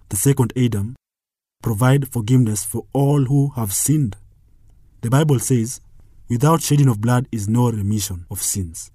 the 0.07 0.15
second 0.15 0.53
Adam, 0.55 0.95
provide 1.61 2.13
forgiveness 2.13 2.63
for 2.63 2.85
all 2.93 3.25
who 3.25 3.49
have 3.57 3.73
sinned? 3.73 4.15
The 5.01 5.09
Bible 5.09 5.39
says, 5.39 5.81
without 6.29 6.61
shedding 6.61 6.87
of 6.87 7.01
blood 7.01 7.27
is 7.29 7.49
no 7.49 7.69
remission 7.69 8.25
of 8.31 8.41
sins. 8.41 8.89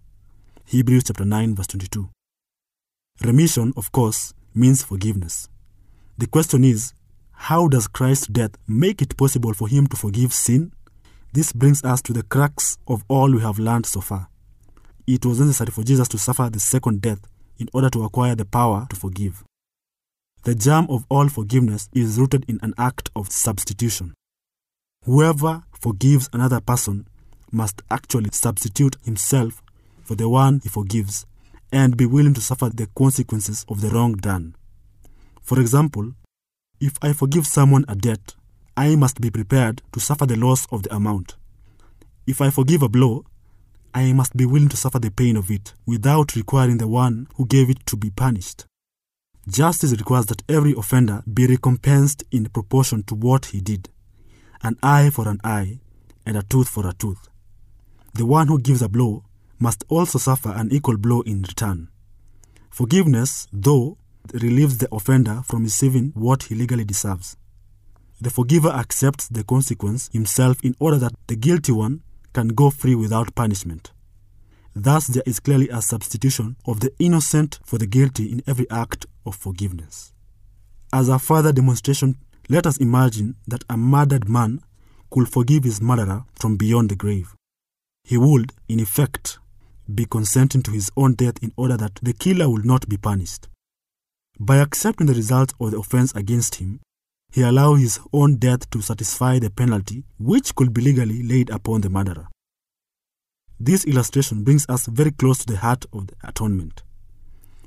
Hebrews 0.64 1.04
chapter 1.04 1.26
9 1.26 1.54
verse 1.54 1.66
22. 1.66 2.08
Remission, 3.22 3.74
of 3.76 3.92
course, 3.92 4.32
means 4.54 4.82
forgiveness. 4.82 5.48
The 6.16 6.26
question 6.26 6.64
is, 6.64 6.94
how 7.32 7.68
does 7.68 7.88
Christ's 7.88 8.28
death 8.28 8.52
make 8.68 9.02
it 9.02 9.16
possible 9.16 9.52
for 9.52 9.68
him 9.68 9.86
to 9.88 9.96
forgive 9.96 10.32
sin? 10.32 10.72
This 11.32 11.52
brings 11.52 11.82
us 11.84 12.00
to 12.02 12.12
the 12.12 12.22
crux 12.22 12.78
of 12.86 13.04
all 13.08 13.32
we 13.32 13.40
have 13.40 13.58
learned 13.58 13.86
so 13.86 14.00
far. 14.00 14.28
It 15.06 15.26
was 15.26 15.40
necessary 15.40 15.72
for 15.72 15.82
Jesus 15.82 16.08
to 16.08 16.18
suffer 16.18 16.48
the 16.48 16.60
second 16.60 17.02
death 17.02 17.20
in 17.58 17.68
order 17.72 17.90
to 17.90 18.04
acquire 18.04 18.34
the 18.34 18.44
power 18.44 18.86
to 18.88 18.96
forgive. 18.96 19.44
The 20.44 20.54
germ 20.54 20.86
of 20.88 21.04
all 21.08 21.28
forgiveness 21.28 21.88
is 21.92 22.18
rooted 22.18 22.44
in 22.48 22.60
an 22.62 22.74
act 22.78 23.10
of 23.16 23.30
substitution. 23.32 24.14
Whoever 25.04 25.64
forgives 25.72 26.30
another 26.32 26.60
person 26.60 27.06
must 27.50 27.82
actually 27.90 28.30
substitute 28.32 28.96
himself 29.04 29.62
for 30.02 30.14
the 30.14 30.28
one 30.28 30.60
he 30.62 30.68
forgives 30.68 31.26
and 31.74 31.96
be 31.96 32.06
willing 32.06 32.32
to 32.32 32.40
suffer 32.40 32.70
the 32.70 32.86
consequences 32.96 33.66
of 33.68 33.80
the 33.80 33.90
wrong 33.90 34.12
done. 34.14 34.54
For 35.42 35.60
example, 35.60 36.12
if 36.80 36.92
I 37.02 37.12
forgive 37.12 37.48
someone 37.48 37.84
a 37.88 37.96
debt, 37.96 38.36
I 38.76 38.94
must 38.94 39.20
be 39.20 39.28
prepared 39.28 39.82
to 39.92 39.98
suffer 39.98 40.24
the 40.24 40.36
loss 40.36 40.68
of 40.70 40.84
the 40.84 40.94
amount. 40.94 41.34
If 42.28 42.40
I 42.40 42.50
forgive 42.50 42.82
a 42.82 42.88
blow, 42.88 43.24
I 43.92 44.12
must 44.12 44.36
be 44.36 44.46
willing 44.46 44.68
to 44.68 44.76
suffer 44.76 45.00
the 45.00 45.10
pain 45.10 45.36
of 45.36 45.50
it 45.50 45.74
without 45.84 46.36
requiring 46.36 46.78
the 46.78 46.86
one 46.86 47.26
who 47.34 47.44
gave 47.44 47.68
it 47.68 47.84
to 47.86 47.96
be 47.96 48.10
punished. 48.10 48.66
Justice 49.48 49.90
requires 49.90 50.26
that 50.26 50.44
every 50.48 50.74
offender 50.76 51.24
be 51.32 51.48
recompensed 51.48 52.22
in 52.30 52.46
proportion 52.46 53.02
to 53.04 53.16
what 53.16 53.46
he 53.46 53.60
did 53.60 53.88
an 54.62 54.78
eye 54.82 55.10
for 55.10 55.28
an 55.28 55.40
eye 55.44 55.80
and 56.24 56.36
a 56.38 56.42
tooth 56.44 56.68
for 56.68 56.88
a 56.88 56.94
tooth. 56.94 57.28
The 58.14 58.24
one 58.24 58.46
who 58.46 58.58
gives 58.60 58.80
a 58.80 58.88
blow 58.88 59.24
must 59.58 59.84
also 59.88 60.18
suffer 60.18 60.50
an 60.50 60.70
equal 60.72 60.96
blow 60.96 61.22
in 61.22 61.42
return. 61.42 61.88
Forgiveness, 62.70 63.46
though, 63.52 63.98
relieves 64.32 64.78
the 64.78 64.88
offender 64.92 65.42
from 65.44 65.64
receiving 65.64 66.12
what 66.14 66.44
he 66.44 66.54
legally 66.54 66.84
deserves. 66.84 67.36
The 68.20 68.30
forgiver 68.30 68.70
accepts 68.70 69.28
the 69.28 69.44
consequence 69.44 70.08
himself 70.12 70.62
in 70.64 70.74
order 70.78 70.98
that 70.98 71.12
the 71.26 71.36
guilty 71.36 71.72
one 71.72 72.02
can 72.32 72.48
go 72.48 72.70
free 72.70 72.94
without 72.94 73.34
punishment. 73.34 73.92
Thus, 74.74 75.06
there 75.06 75.22
is 75.26 75.40
clearly 75.40 75.68
a 75.68 75.80
substitution 75.82 76.56
of 76.66 76.80
the 76.80 76.92
innocent 76.98 77.60
for 77.64 77.78
the 77.78 77.86
guilty 77.86 78.32
in 78.32 78.42
every 78.46 78.68
act 78.70 79.06
of 79.24 79.36
forgiveness. 79.36 80.12
As 80.92 81.08
a 81.08 81.18
further 81.18 81.52
demonstration, 81.52 82.16
let 82.48 82.66
us 82.66 82.78
imagine 82.78 83.36
that 83.46 83.64
a 83.70 83.76
murdered 83.76 84.28
man 84.28 84.60
could 85.10 85.28
forgive 85.28 85.64
his 85.64 85.80
murderer 85.80 86.24
from 86.34 86.56
beyond 86.56 86.90
the 86.90 86.96
grave. 86.96 87.34
He 88.02 88.18
would, 88.18 88.52
in 88.68 88.80
effect, 88.80 89.38
be 89.92 90.06
consenting 90.06 90.62
to 90.62 90.70
his 90.70 90.90
own 90.96 91.14
death 91.14 91.42
in 91.42 91.52
order 91.56 91.76
that 91.76 91.96
the 92.02 92.12
killer 92.12 92.48
will 92.48 92.64
not 92.64 92.88
be 92.88 92.96
punished. 92.96 93.48
By 94.38 94.56
accepting 94.56 95.06
the 95.06 95.14
result 95.14 95.52
of 95.60 95.70
the 95.70 95.78
offense 95.78 96.12
against 96.14 96.56
him, 96.56 96.80
he 97.32 97.42
allows 97.42 97.80
his 97.80 98.00
own 98.12 98.36
death 98.36 98.68
to 98.70 98.80
satisfy 98.80 99.38
the 99.38 99.50
penalty 99.50 100.04
which 100.18 100.54
could 100.54 100.72
be 100.72 100.82
legally 100.82 101.22
laid 101.22 101.50
upon 101.50 101.80
the 101.80 101.90
murderer. 101.90 102.28
This 103.58 103.84
illustration 103.84 104.44
brings 104.44 104.66
us 104.68 104.86
very 104.86 105.10
close 105.10 105.38
to 105.38 105.46
the 105.52 105.58
heart 105.58 105.84
of 105.92 106.08
the 106.08 106.14
atonement. 106.22 106.82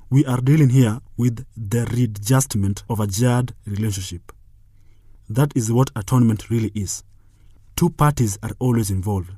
We 0.09 0.25
are 0.25 0.39
dealing 0.41 0.69
here 0.69 0.99
with 1.17 1.45
the 1.55 1.85
readjustment 1.85 2.83
of 2.89 2.99
a 2.99 3.07
jarred 3.07 3.53
relationship. 3.65 4.31
That 5.29 5.51
is 5.55 5.71
what 5.71 5.91
atonement 5.95 6.49
really 6.49 6.71
is. 6.73 7.03
Two 7.75 7.89
parties 7.89 8.37
are 8.41 8.51
always 8.59 8.89
involved 8.89 9.31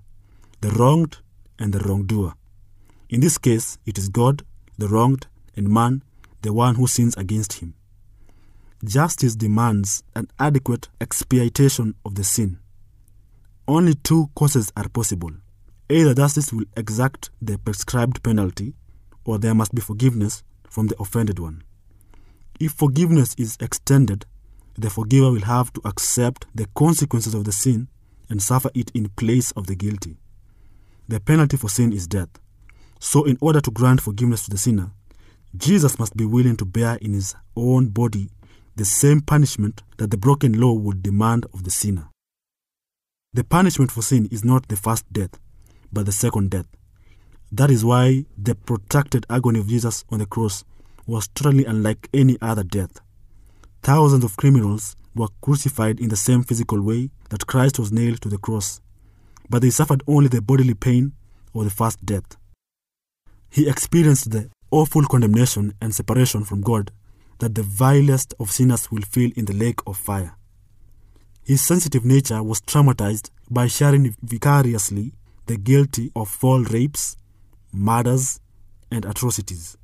the 0.61 0.69
wronged 0.71 1.17
and 1.57 1.73
the 1.73 1.79
wrongdoer. 1.79 2.33
In 3.09 3.21
this 3.21 3.39
case, 3.39 3.79
it 3.87 3.97
is 3.97 4.07
God, 4.07 4.43
the 4.77 4.87
wronged, 4.87 5.25
and 5.55 5.67
man, 5.67 6.03
the 6.43 6.53
one 6.53 6.75
who 6.75 6.85
sins 6.85 7.17
against 7.17 7.53
him. 7.53 7.73
Justice 8.85 9.35
demands 9.35 10.03
an 10.15 10.29
adequate 10.39 10.89
expiation 11.01 11.95
of 12.05 12.15
the 12.15 12.23
sin. 12.23 12.59
Only 13.67 13.95
two 13.95 14.29
courses 14.35 14.71
are 14.77 14.87
possible. 14.89 15.31
Either 15.89 16.13
justice 16.13 16.53
will 16.53 16.65
exact 16.77 17.31
the 17.41 17.57
prescribed 17.57 18.23
penalty, 18.23 18.75
or 19.25 19.39
there 19.39 19.55
must 19.55 19.73
be 19.73 19.81
forgiveness 19.81 20.43
from 20.69 20.87
the 20.87 20.95
offended 20.99 21.39
one. 21.39 21.63
If 22.59 22.73
forgiveness 22.73 23.33
is 23.37 23.57
extended, 23.59 24.25
the 24.77 24.89
forgiver 24.89 25.31
will 25.31 25.41
have 25.41 25.73
to 25.73 25.81
accept 25.83 26.45
the 26.53 26.67
consequences 26.75 27.33
of 27.33 27.43
the 27.43 27.51
sin 27.51 27.87
and 28.29 28.41
suffer 28.41 28.69
it 28.75 28.91
in 28.93 29.09
place 29.09 29.51
of 29.51 29.65
the 29.65 29.75
guilty. 29.75 30.17
The 31.07 31.19
penalty 31.19 31.57
for 31.57 31.69
sin 31.69 31.91
is 31.91 32.05
death. 32.05 32.29
So, 32.99 33.23
in 33.23 33.37
order 33.41 33.61
to 33.61 33.71
grant 33.71 34.01
forgiveness 34.01 34.43
to 34.43 34.51
the 34.51 34.57
sinner, 34.57 34.91
Jesus 35.55 35.97
must 35.97 36.15
be 36.15 36.25
willing 36.25 36.57
to 36.57 36.65
bear 36.65 36.95
in 36.95 37.13
his 37.13 37.33
own 37.55 37.87
body 37.89 38.29
the 38.75 38.85
same 38.85 39.21
punishment 39.21 39.81
that 39.97 40.11
the 40.11 40.17
broken 40.17 40.59
law 40.59 40.73
would 40.73 41.01
demand 41.01 41.45
of 41.53 41.63
the 41.63 41.71
sinner. 41.71 42.07
The 43.33 43.43
punishment 43.43 43.91
for 43.91 44.01
sin 44.01 44.27
is 44.31 44.43
not 44.43 44.67
the 44.67 44.75
first 44.75 45.11
death, 45.11 45.39
but 45.91 46.05
the 46.05 46.11
second 46.11 46.51
death. 46.51 46.65
That 47.51 47.71
is 47.71 47.83
why 47.83 48.25
the 48.37 48.55
protracted 48.55 49.25
agony 49.29 49.59
of 49.59 49.67
Jesus 49.67 50.03
on 50.09 50.19
the 50.19 50.25
cross 50.25 50.63
was 51.07 51.27
totally 51.29 51.65
unlike 51.65 52.09
any 52.13 52.37
other 52.41 52.63
death. 52.63 53.01
Thousands 53.81 54.23
of 54.23 54.37
criminals 54.37 54.95
were 55.15 55.29
crucified 55.41 55.99
in 55.99 56.09
the 56.09 56.15
same 56.15 56.43
physical 56.43 56.81
way 56.81 57.09
that 57.29 57.47
Christ 57.47 57.79
was 57.79 57.91
nailed 57.91 58.21
to 58.21 58.29
the 58.29 58.37
cross, 58.37 58.81
but 59.49 59.61
they 59.61 59.69
suffered 59.71 60.03
only 60.07 60.27
the 60.27 60.41
bodily 60.41 60.73
pain 60.73 61.13
or 61.53 61.63
the 61.63 61.69
first 61.69 62.05
death. 62.05 62.37
He 63.49 63.67
experienced 63.67 64.31
the 64.31 64.49
awful 64.71 65.03
condemnation 65.05 65.73
and 65.81 65.93
separation 65.93 66.43
from 66.43 66.61
God 66.61 66.91
that 67.39 67.55
the 67.55 67.63
vilest 67.63 68.33
of 68.39 68.51
sinners 68.51 68.91
will 68.91 69.01
feel 69.01 69.31
in 69.35 69.45
the 69.45 69.53
lake 69.53 69.79
of 69.87 69.97
fire. 69.97 70.35
His 71.43 71.61
sensitive 71.61 72.05
nature 72.05 72.43
was 72.43 72.61
traumatized 72.61 73.31
by 73.49 73.67
sharing 73.67 74.15
vicariously 74.21 75.13
the 75.47 75.57
guilty 75.57 76.11
of 76.15 76.29
foul 76.29 76.63
rapes, 76.65 77.17
murders, 77.71 78.39
and 78.91 79.03
atrocities. 79.05 79.77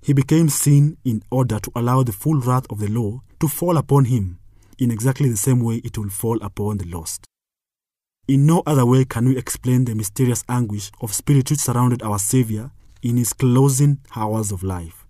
He 0.00 0.12
became 0.12 0.48
sin 0.48 0.96
in 1.04 1.22
order 1.30 1.58
to 1.58 1.72
allow 1.74 2.02
the 2.02 2.12
full 2.12 2.40
wrath 2.40 2.66
of 2.70 2.78
the 2.78 2.88
law 2.88 3.20
to 3.40 3.48
fall 3.48 3.76
upon 3.76 4.06
him 4.06 4.38
in 4.78 4.90
exactly 4.90 5.28
the 5.28 5.36
same 5.36 5.60
way 5.60 5.76
it 5.76 5.98
will 5.98 6.08
fall 6.08 6.38
upon 6.42 6.78
the 6.78 6.86
lost. 6.86 7.26
In 8.26 8.46
no 8.46 8.62
other 8.64 8.86
way 8.86 9.04
can 9.04 9.28
we 9.28 9.36
explain 9.36 9.84
the 9.84 9.94
mysterious 9.94 10.44
anguish 10.48 10.90
of 11.02 11.12
spirit 11.12 11.50
which 11.50 11.60
surrounded 11.60 12.02
our 12.02 12.18
Savior 12.18 12.70
in 13.02 13.18
his 13.18 13.34
closing 13.34 13.98
hours 14.16 14.50
of 14.50 14.62
life. 14.62 15.06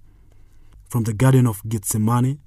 From 0.89 1.05
the 1.05 1.13
Garden 1.13 1.47
of 1.47 1.63
Gethsemane, 1.69 2.41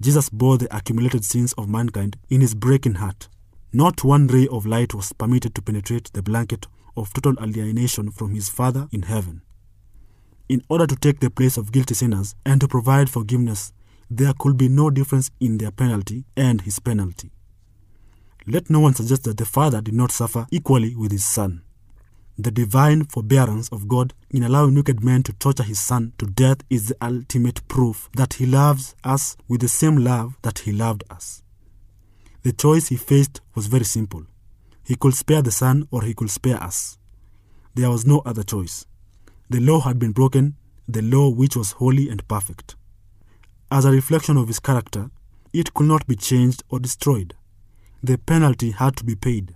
Jesus 0.00 0.30
bore 0.30 0.56
the 0.56 0.74
accumulated 0.74 1.22
sins 1.22 1.52
of 1.54 1.68
mankind 1.68 2.16
in 2.30 2.40
his 2.40 2.54
breaking 2.54 2.94
heart. 2.94 3.28
Not 3.74 4.04
one 4.04 4.26
ray 4.26 4.48
of 4.48 4.64
light 4.64 4.94
was 4.94 5.12
permitted 5.12 5.54
to 5.54 5.60
penetrate 5.60 6.10
the 6.14 6.22
blanket 6.22 6.66
of 6.96 7.12
total 7.12 7.34
alienation 7.42 8.10
from 8.10 8.34
his 8.34 8.48
Father 8.48 8.88
in 8.90 9.02
heaven. 9.02 9.42
In 10.48 10.62
order 10.70 10.86
to 10.86 10.96
take 10.96 11.20
the 11.20 11.28
place 11.28 11.58
of 11.58 11.72
guilty 11.72 11.92
sinners 11.92 12.34
and 12.46 12.58
to 12.62 12.68
provide 12.68 13.10
forgiveness, 13.10 13.74
there 14.10 14.32
could 14.38 14.56
be 14.56 14.70
no 14.70 14.88
difference 14.88 15.30
in 15.40 15.58
their 15.58 15.72
penalty 15.72 16.24
and 16.36 16.62
his 16.62 16.78
penalty. 16.78 17.32
Let 18.48 18.70
no 18.70 18.78
one 18.78 18.94
suggest 18.94 19.24
that 19.24 19.38
the 19.38 19.44
Father 19.44 19.80
did 19.80 19.94
not 19.94 20.12
suffer 20.12 20.46
equally 20.52 20.94
with 20.94 21.10
his 21.10 21.24
Son. 21.24 21.62
The 22.38 22.52
divine 22.52 23.04
forbearance 23.04 23.68
of 23.70 23.88
God 23.88 24.14
in 24.30 24.44
allowing 24.44 24.74
wicked 24.76 25.02
men 25.02 25.24
to 25.24 25.32
torture 25.32 25.64
his 25.64 25.80
Son 25.80 26.12
to 26.18 26.26
death 26.26 26.58
is 26.70 26.86
the 26.86 26.96
ultimate 27.02 27.66
proof 27.66 28.08
that 28.14 28.34
he 28.34 28.46
loves 28.46 28.94
us 29.02 29.36
with 29.48 29.62
the 29.62 29.68
same 29.68 29.96
love 29.96 30.36
that 30.42 30.60
he 30.60 30.70
loved 30.70 31.02
us. 31.10 31.42
The 32.42 32.52
choice 32.52 32.86
he 32.86 32.96
faced 32.96 33.40
was 33.56 33.66
very 33.66 33.84
simple. 33.84 34.24
He 34.84 34.94
could 34.94 35.14
spare 35.14 35.42
the 35.42 35.50
Son 35.50 35.88
or 35.90 36.02
he 36.02 36.14
could 36.14 36.30
spare 36.30 36.62
us. 36.62 36.98
There 37.74 37.90
was 37.90 38.06
no 38.06 38.20
other 38.24 38.44
choice. 38.44 38.86
The 39.50 39.58
law 39.58 39.80
had 39.80 39.98
been 39.98 40.12
broken, 40.12 40.54
the 40.86 41.02
law 41.02 41.30
which 41.30 41.56
was 41.56 41.72
holy 41.72 42.08
and 42.08 42.26
perfect. 42.28 42.76
As 43.72 43.84
a 43.84 43.90
reflection 43.90 44.36
of 44.36 44.46
his 44.46 44.60
character, 44.60 45.10
it 45.52 45.74
could 45.74 45.86
not 45.86 46.06
be 46.06 46.14
changed 46.14 46.62
or 46.68 46.78
destroyed. 46.78 47.34
The 48.06 48.18
penalty 48.18 48.70
had 48.70 48.94
to 48.98 49.04
be 49.04 49.16
paid. 49.16 49.52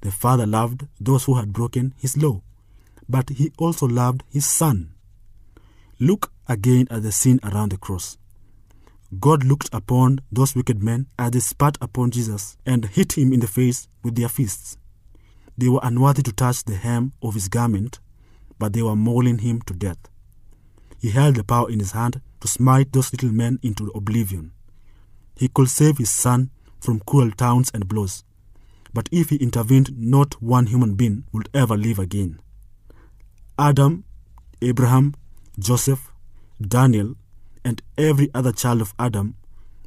The 0.00 0.10
Father 0.10 0.44
loved 0.44 0.88
those 0.98 1.26
who 1.26 1.34
had 1.34 1.52
broken 1.52 1.94
his 1.96 2.16
law, 2.16 2.42
but 3.08 3.28
he 3.28 3.52
also 3.58 3.86
loved 3.86 4.24
his 4.28 4.44
Son. 4.44 4.90
Look 6.00 6.32
again 6.48 6.88
at 6.90 7.04
the 7.04 7.12
scene 7.12 7.38
around 7.44 7.70
the 7.70 7.76
cross. 7.76 8.18
God 9.20 9.44
looked 9.44 9.68
upon 9.72 10.18
those 10.32 10.56
wicked 10.56 10.82
men 10.82 11.06
as 11.16 11.30
they 11.30 11.38
spat 11.38 11.78
upon 11.80 12.10
Jesus 12.10 12.56
and 12.66 12.86
hit 12.86 13.16
him 13.16 13.32
in 13.32 13.38
the 13.38 13.46
face 13.46 13.86
with 14.02 14.16
their 14.16 14.28
fists. 14.28 14.76
They 15.56 15.68
were 15.68 15.78
unworthy 15.84 16.24
to 16.24 16.32
touch 16.32 16.64
the 16.64 16.74
hem 16.74 17.12
of 17.22 17.34
his 17.34 17.46
garment, 17.46 18.00
but 18.58 18.72
they 18.72 18.82
were 18.82 18.96
mauling 18.96 19.38
him 19.38 19.62
to 19.62 19.72
death. 19.72 20.08
He 20.98 21.10
held 21.10 21.36
the 21.36 21.44
power 21.44 21.70
in 21.70 21.78
his 21.78 21.92
hand 21.92 22.20
to 22.40 22.48
smite 22.48 22.92
those 22.92 23.12
little 23.12 23.30
men 23.30 23.60
into 23.62 23.92
oblivion. 23.94 24.50
He 25.36 25.46
could 25.46 25.70
save 25.70 25.98
his 25.98 26.10
son 26.10 26.50
from 26.86 27.00
cruel 27.00 27.32
taunts 27.32 27.70
and 27.74 27.88
blows, 27.88 28.22
but 28.94 29.08
if 29.10 29.30
he 29.30 29.36
intervened, 29.36 29.98
not 29.98 30.40
one 30.40 30.66
human 30.66 30.94
being 30.94 31.24
would 31.32 31.48
ever 31.52 31.76
live 31.76 31.98
again. 31.98 32.38
Adam, 33.58 34.04
Abraham, 34.62 35.14
Joseph, 35.58 36.12
Daniel, 36.60 37.16
and 37.64 37.82
every 37.98 38.30
other 38.32 38.52
child 38.52 38.80
of 38.80 38.94
Adam 38.98 39.34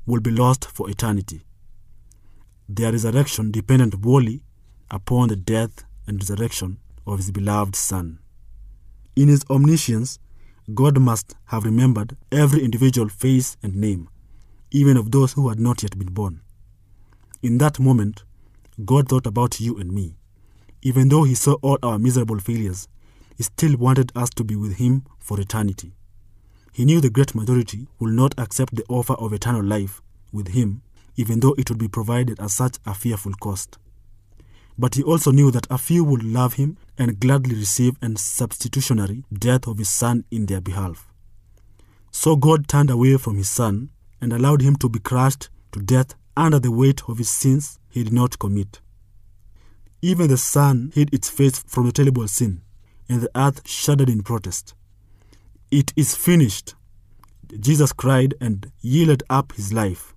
will 0.06 0.20
be 0.20 0.30
lost 0.30 0.66
for 0.66 0.90
eternity. 0.90 1.42
Their 2.68 2.92
resurrection 2.92 3.50
depended 3.50 3.94
wholly 4.04 4.42
upon 4.92 5.30
the 5.30 5.38
death 5.38 5.86
and 6.06 6.20
resurrection 6.20 6.80
of 7.08 7.18
his 7.18 7.32
beloved 7.32 7.76
Son. 7.76 8.20
In 9.16 9.30
his 9.30 9.46
omniscience, 9.50 10.20
God 10.74 11.00
must 11.00 11.36
have 11.46 11.64
remembered 11.64 12.18
every 12.32 12.64
individual 12.64 13.08
face 13.08 13.56
and 13.64 13.76
name, 13.76 14.10
even 14.72 14.98
of 14.98 15.12
those 15.12 15.34
who 15.34 15.48
had 15.48 15.60
not 15.60 15.82
yet 15.82 15.98
been 15.98 16.14
born. 16.14 16.42
In 17.42 17.58
that 17.60 17.80
moment, 17.80 18.24
God 18.84 19.08
thought 19.08 19.26
about 19.26 19.62
you 19.62 19.78
and 19.78 19.94
me. 19.94 20.16
Even 20.82 21.08
though 21.08 21.24
he 21.24 21.36
saw 21.36 21.54
all 21.62 21.78
our 21.82 21.98
miserable 21.98 22.40
failures, 22.40 22.88
he 23.38 23.44
still 23.44 23.78
wanted 23.78 24.12
us 24.14 24.30
to 24.32 24.44
be 24.44 24.56
with 24.58 24.76
him 24.76 25.06
for 25.20 25.40
eternity. 25.40 25.94
He 26.74 26.84
knew 26.84 27.00
the 27.00 27.10
great 27.10 27.34
majority 27.34 27.88
would 28.00 28.14
not 28.14 28.38
accept 28.38 28.76
the 28.76 28.86
offer 28.90 29.14
of 29.14 29.32
eternal 29.32 29.64
life 29.64 30.02
with 30.34 30.50
him, 30.50 30.82
even 31.16 31.40
though 31.40 31.56
it 31.58 31.70
would 31.70 31.80
be 31.80 31.88
provided 31.88 32.40
at 32.42 32.52
such 32.52 32.78
a 32.86 32.94
fearful 32.94 33.34
cost. 33.34 33.78
But 34.78 34.96
he 34.96 35.04
also 35.04 35.32
knew 35.32 35.52
that 35.52 35.68
a 35.70 35.78
few 35.78 36.04
would 36.04 36.24
love 36.24 36.54
him 36.54 36.78
and 36.98 37.20
gladly 37.20 37.56
receive 37.56 37.96
an 38.02 38.18
substitutionary 38.18 39.24
death 39.32 39.68
of 39.68 39.78
his 39.78 39.90
son 39.90 40.26
in 40.30 40.46
their 40.46 40.62
behalf. 40.62 41.08
So 42.12 42.36
God 42.36 42.68
turned 42.68 42.90
away 42.90 43.16
from 43.18 43.36
his 43.36 43.50
son 43.50 43.90
and 44.20 44.34
allowed 44.34 44.62
him 44.62 44.76
to 44.78 44.90
be 44.90 45.00
crushed 45.00 45.50
to 45.72 45.80
death 45.80 46.16
under 46.40 46.58
the 46.58 46.72
weight 46.72 47.02
of 47.10 47.18
his 47.18 47.30
sins 47.30 47.78
he 47.90 48.02
did 48.02 48.14
not 48.14 48.40
commit. 48.40 48.80
Even 50.02 50.30
the 50.30 50.38
sun 50.38 50.90
hid 50.96 51.14
its 51.14 51.30
face 51.30 51.60
from 51.68 51.86
the 51.86 51.92
terrible 51.92 52.30
sin, 52.30 52.62
and 53.10 53.22
the 53.22 53.30
earth 53.36 53.68
shuddered 53.68 54.08
in 54.08 54.24
protest. 54.24 54.74
It 55.70 55.92
is 55.98 56.16
finished. 56.16 56.76
Jesus 57.60 57.92
cried 57.92 58.36
and 58.40 58.72
yielded 58.80 59.22
up 59.30 59.52
his 59.54 59.74
life. 59.74 60.16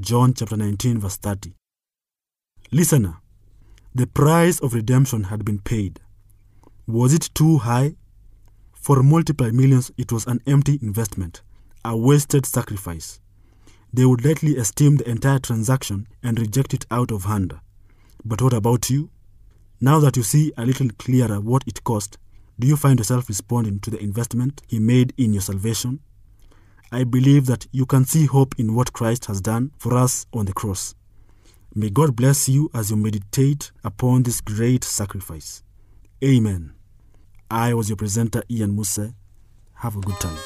John 0.00 0.34
chapter 0.34 0.56
19, 0.56 0.98
verse 0.98 1.16
30. 1.16 1.52
Listener, 2.72 3.18
the 3.94 4.08
price 4.08 4.58
of 4.58 4.74
redemption 4.74 5.24
had 5.24 5.44
been 5.44 5.60
paid. 5.60 6.00
Was 6.88 7.14
it 7.14 7.30
too 7.34 7.58
high? 7.58 7.94
For 8.74 9.04
multiple 9.04 9.52
millions, 9.52 9.92
it 9.96 10.10
was 10.10 10.26
an 10.26 10.40
empty 10.46 10.80
investment, 10.82 11.42
a 11.84 11.96
wasted 11.96 12.44
sacrifice. 12.44 13.20
They 13.98 14.04
would 14.04 14.24
likely 14.24 14.56
esteem 14.56 14.94
the 14.94 15.10
entire 15.10 15.40
transaction 15.40 16.06
and 16.22 16.38
reject 16.38 16.72
it 16.72 16.86
out 16.88 17.10
of 17.10 17.24
hand. 17.24 17.58
But 18.24 18.40
what 18.40 18.52
about 18.52 18.88
you? 18.88 19.10
Now 19.80 19.98
that 19.98 20.16
you 20.16 20.22
see 20.22 20.52
a 20.56 20.64
little 20.64 20.88
clearer 21.00 21.40
what 21.40 21.64
it 21.66 21.82
cost, 21.82 22.16
do 22.60 22.68
you 22.68 22.76
find 22.76 23.00
yourself 23.00 23.28
responding 23.28 23.80
to 23.80 23.90
the 23.90 23.98
investment 23.98 24.62
He 24.68 24.78
made 24.78 25.14
in 25.16 25.32
your 25.32 25.42
salvation? 25.42 25.98
I 26.92 27.02
believe 27.02 27.46
that 27.46 27.66
you 27.72 27.86
can 27.86 28.04
see 28.04 28.26
hope 28.26 28.54
in 28.56 28.76
what 28.76 28.92
Christ 28.92 29.24
has 29.24 29.40
done 29.40 29.72
for 29.78 29.96
us 29.96 30.26
on 30.32 30.44
the 30.46 30.52
cross. 30.52 30.94
May 31.74 31.90
God 31.90 32.14
bless 32.14 32.48
you 32.48 32.70
as 32.72 32.92
you 32.92 32.96
meditate 32.96 33.72
upon 33.82 34.22
this 34.22 34.40
great 34.40 34.84
sacrifice. 34.84 35.64
Amen. 36.22 36.72
I 37.50 37.74
was 37.74 37.88
your 37.88 37.96
presenter, 37.96 38.44
Ian 38.48 38.76
Muse. 38.76 39.12
Have 39.74 39.96
a 39.96 40.00
good 40.00 40.20
time. 40.20 40.38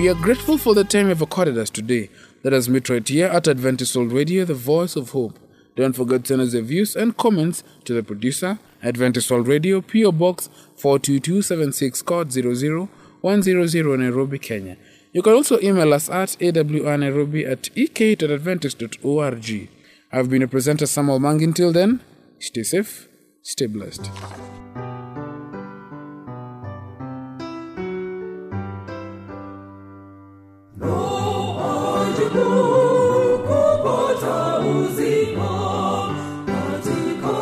We 0.00 0.08
are 0.08 0.14
grateful 0.14 0.56
for 0.56 0.74
the 0.74 0.82
time 0.82 1.10
you've 1.10 1.20
accorded 1.20 1.58
us 1.58 1.68
today. 1.68 2.08
Let 2.42 2.54
us 2.54 2.68
meet 2.68 2.88
right 2.88 3.06
here 3.06 3.26
at 3.26 3.46
Adventist 3.46 3.94
World 3.94 4.12
Radio, 4.12 4.46
the 4.46 4.54
voice 4.54 4.96
of 4.96 5.10
hope. 5.10 5.38
Don't 5.76 5.92
forget 5.92 6.24
to 6.24 6.28
send 6.28 6.40
us 6.40 6.54
your 6.54 6.62
views 6.62 6.96
and 6.96 7.14
comments 7.18 7.62
to 7.84 7.92
the 7.92 8.02
producer, 8.02 8.58
Adventist 8.82 9.30
World 9.30 9.46
Radio, 9.46 9.82
PO 9.82 10.12
Box 10.12 10.48
42276, 10.76 12.00
code 12.00 12.32
00100 12.32 13.98
Nairobi, 13.98 14.38
Kenya. 14.38 14.78
You 15.12 15.20
can 15.20 15.34
also 15.34 15.60
email 15.60 15.92
us 15.92 16.08
at 16.08 16.30
awrnairobi 16.40 17.46
at 17.46 17.68
ek.adventist.org. 17.76 19.68
I've 20.10 20.30
been 20.30 20.42
a 20.42 20.48
presenter, 20.48 20.86
Samuel 20.86 21.18
Mang. 21.18 21.44
Until 21.44 21.72
then, 21.72 22.00
stay 22.38 22.62
safe, 22.62 23.06
stay 23.42 23.66
blessed. 23.66 24.10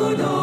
Katika 0.09 0.38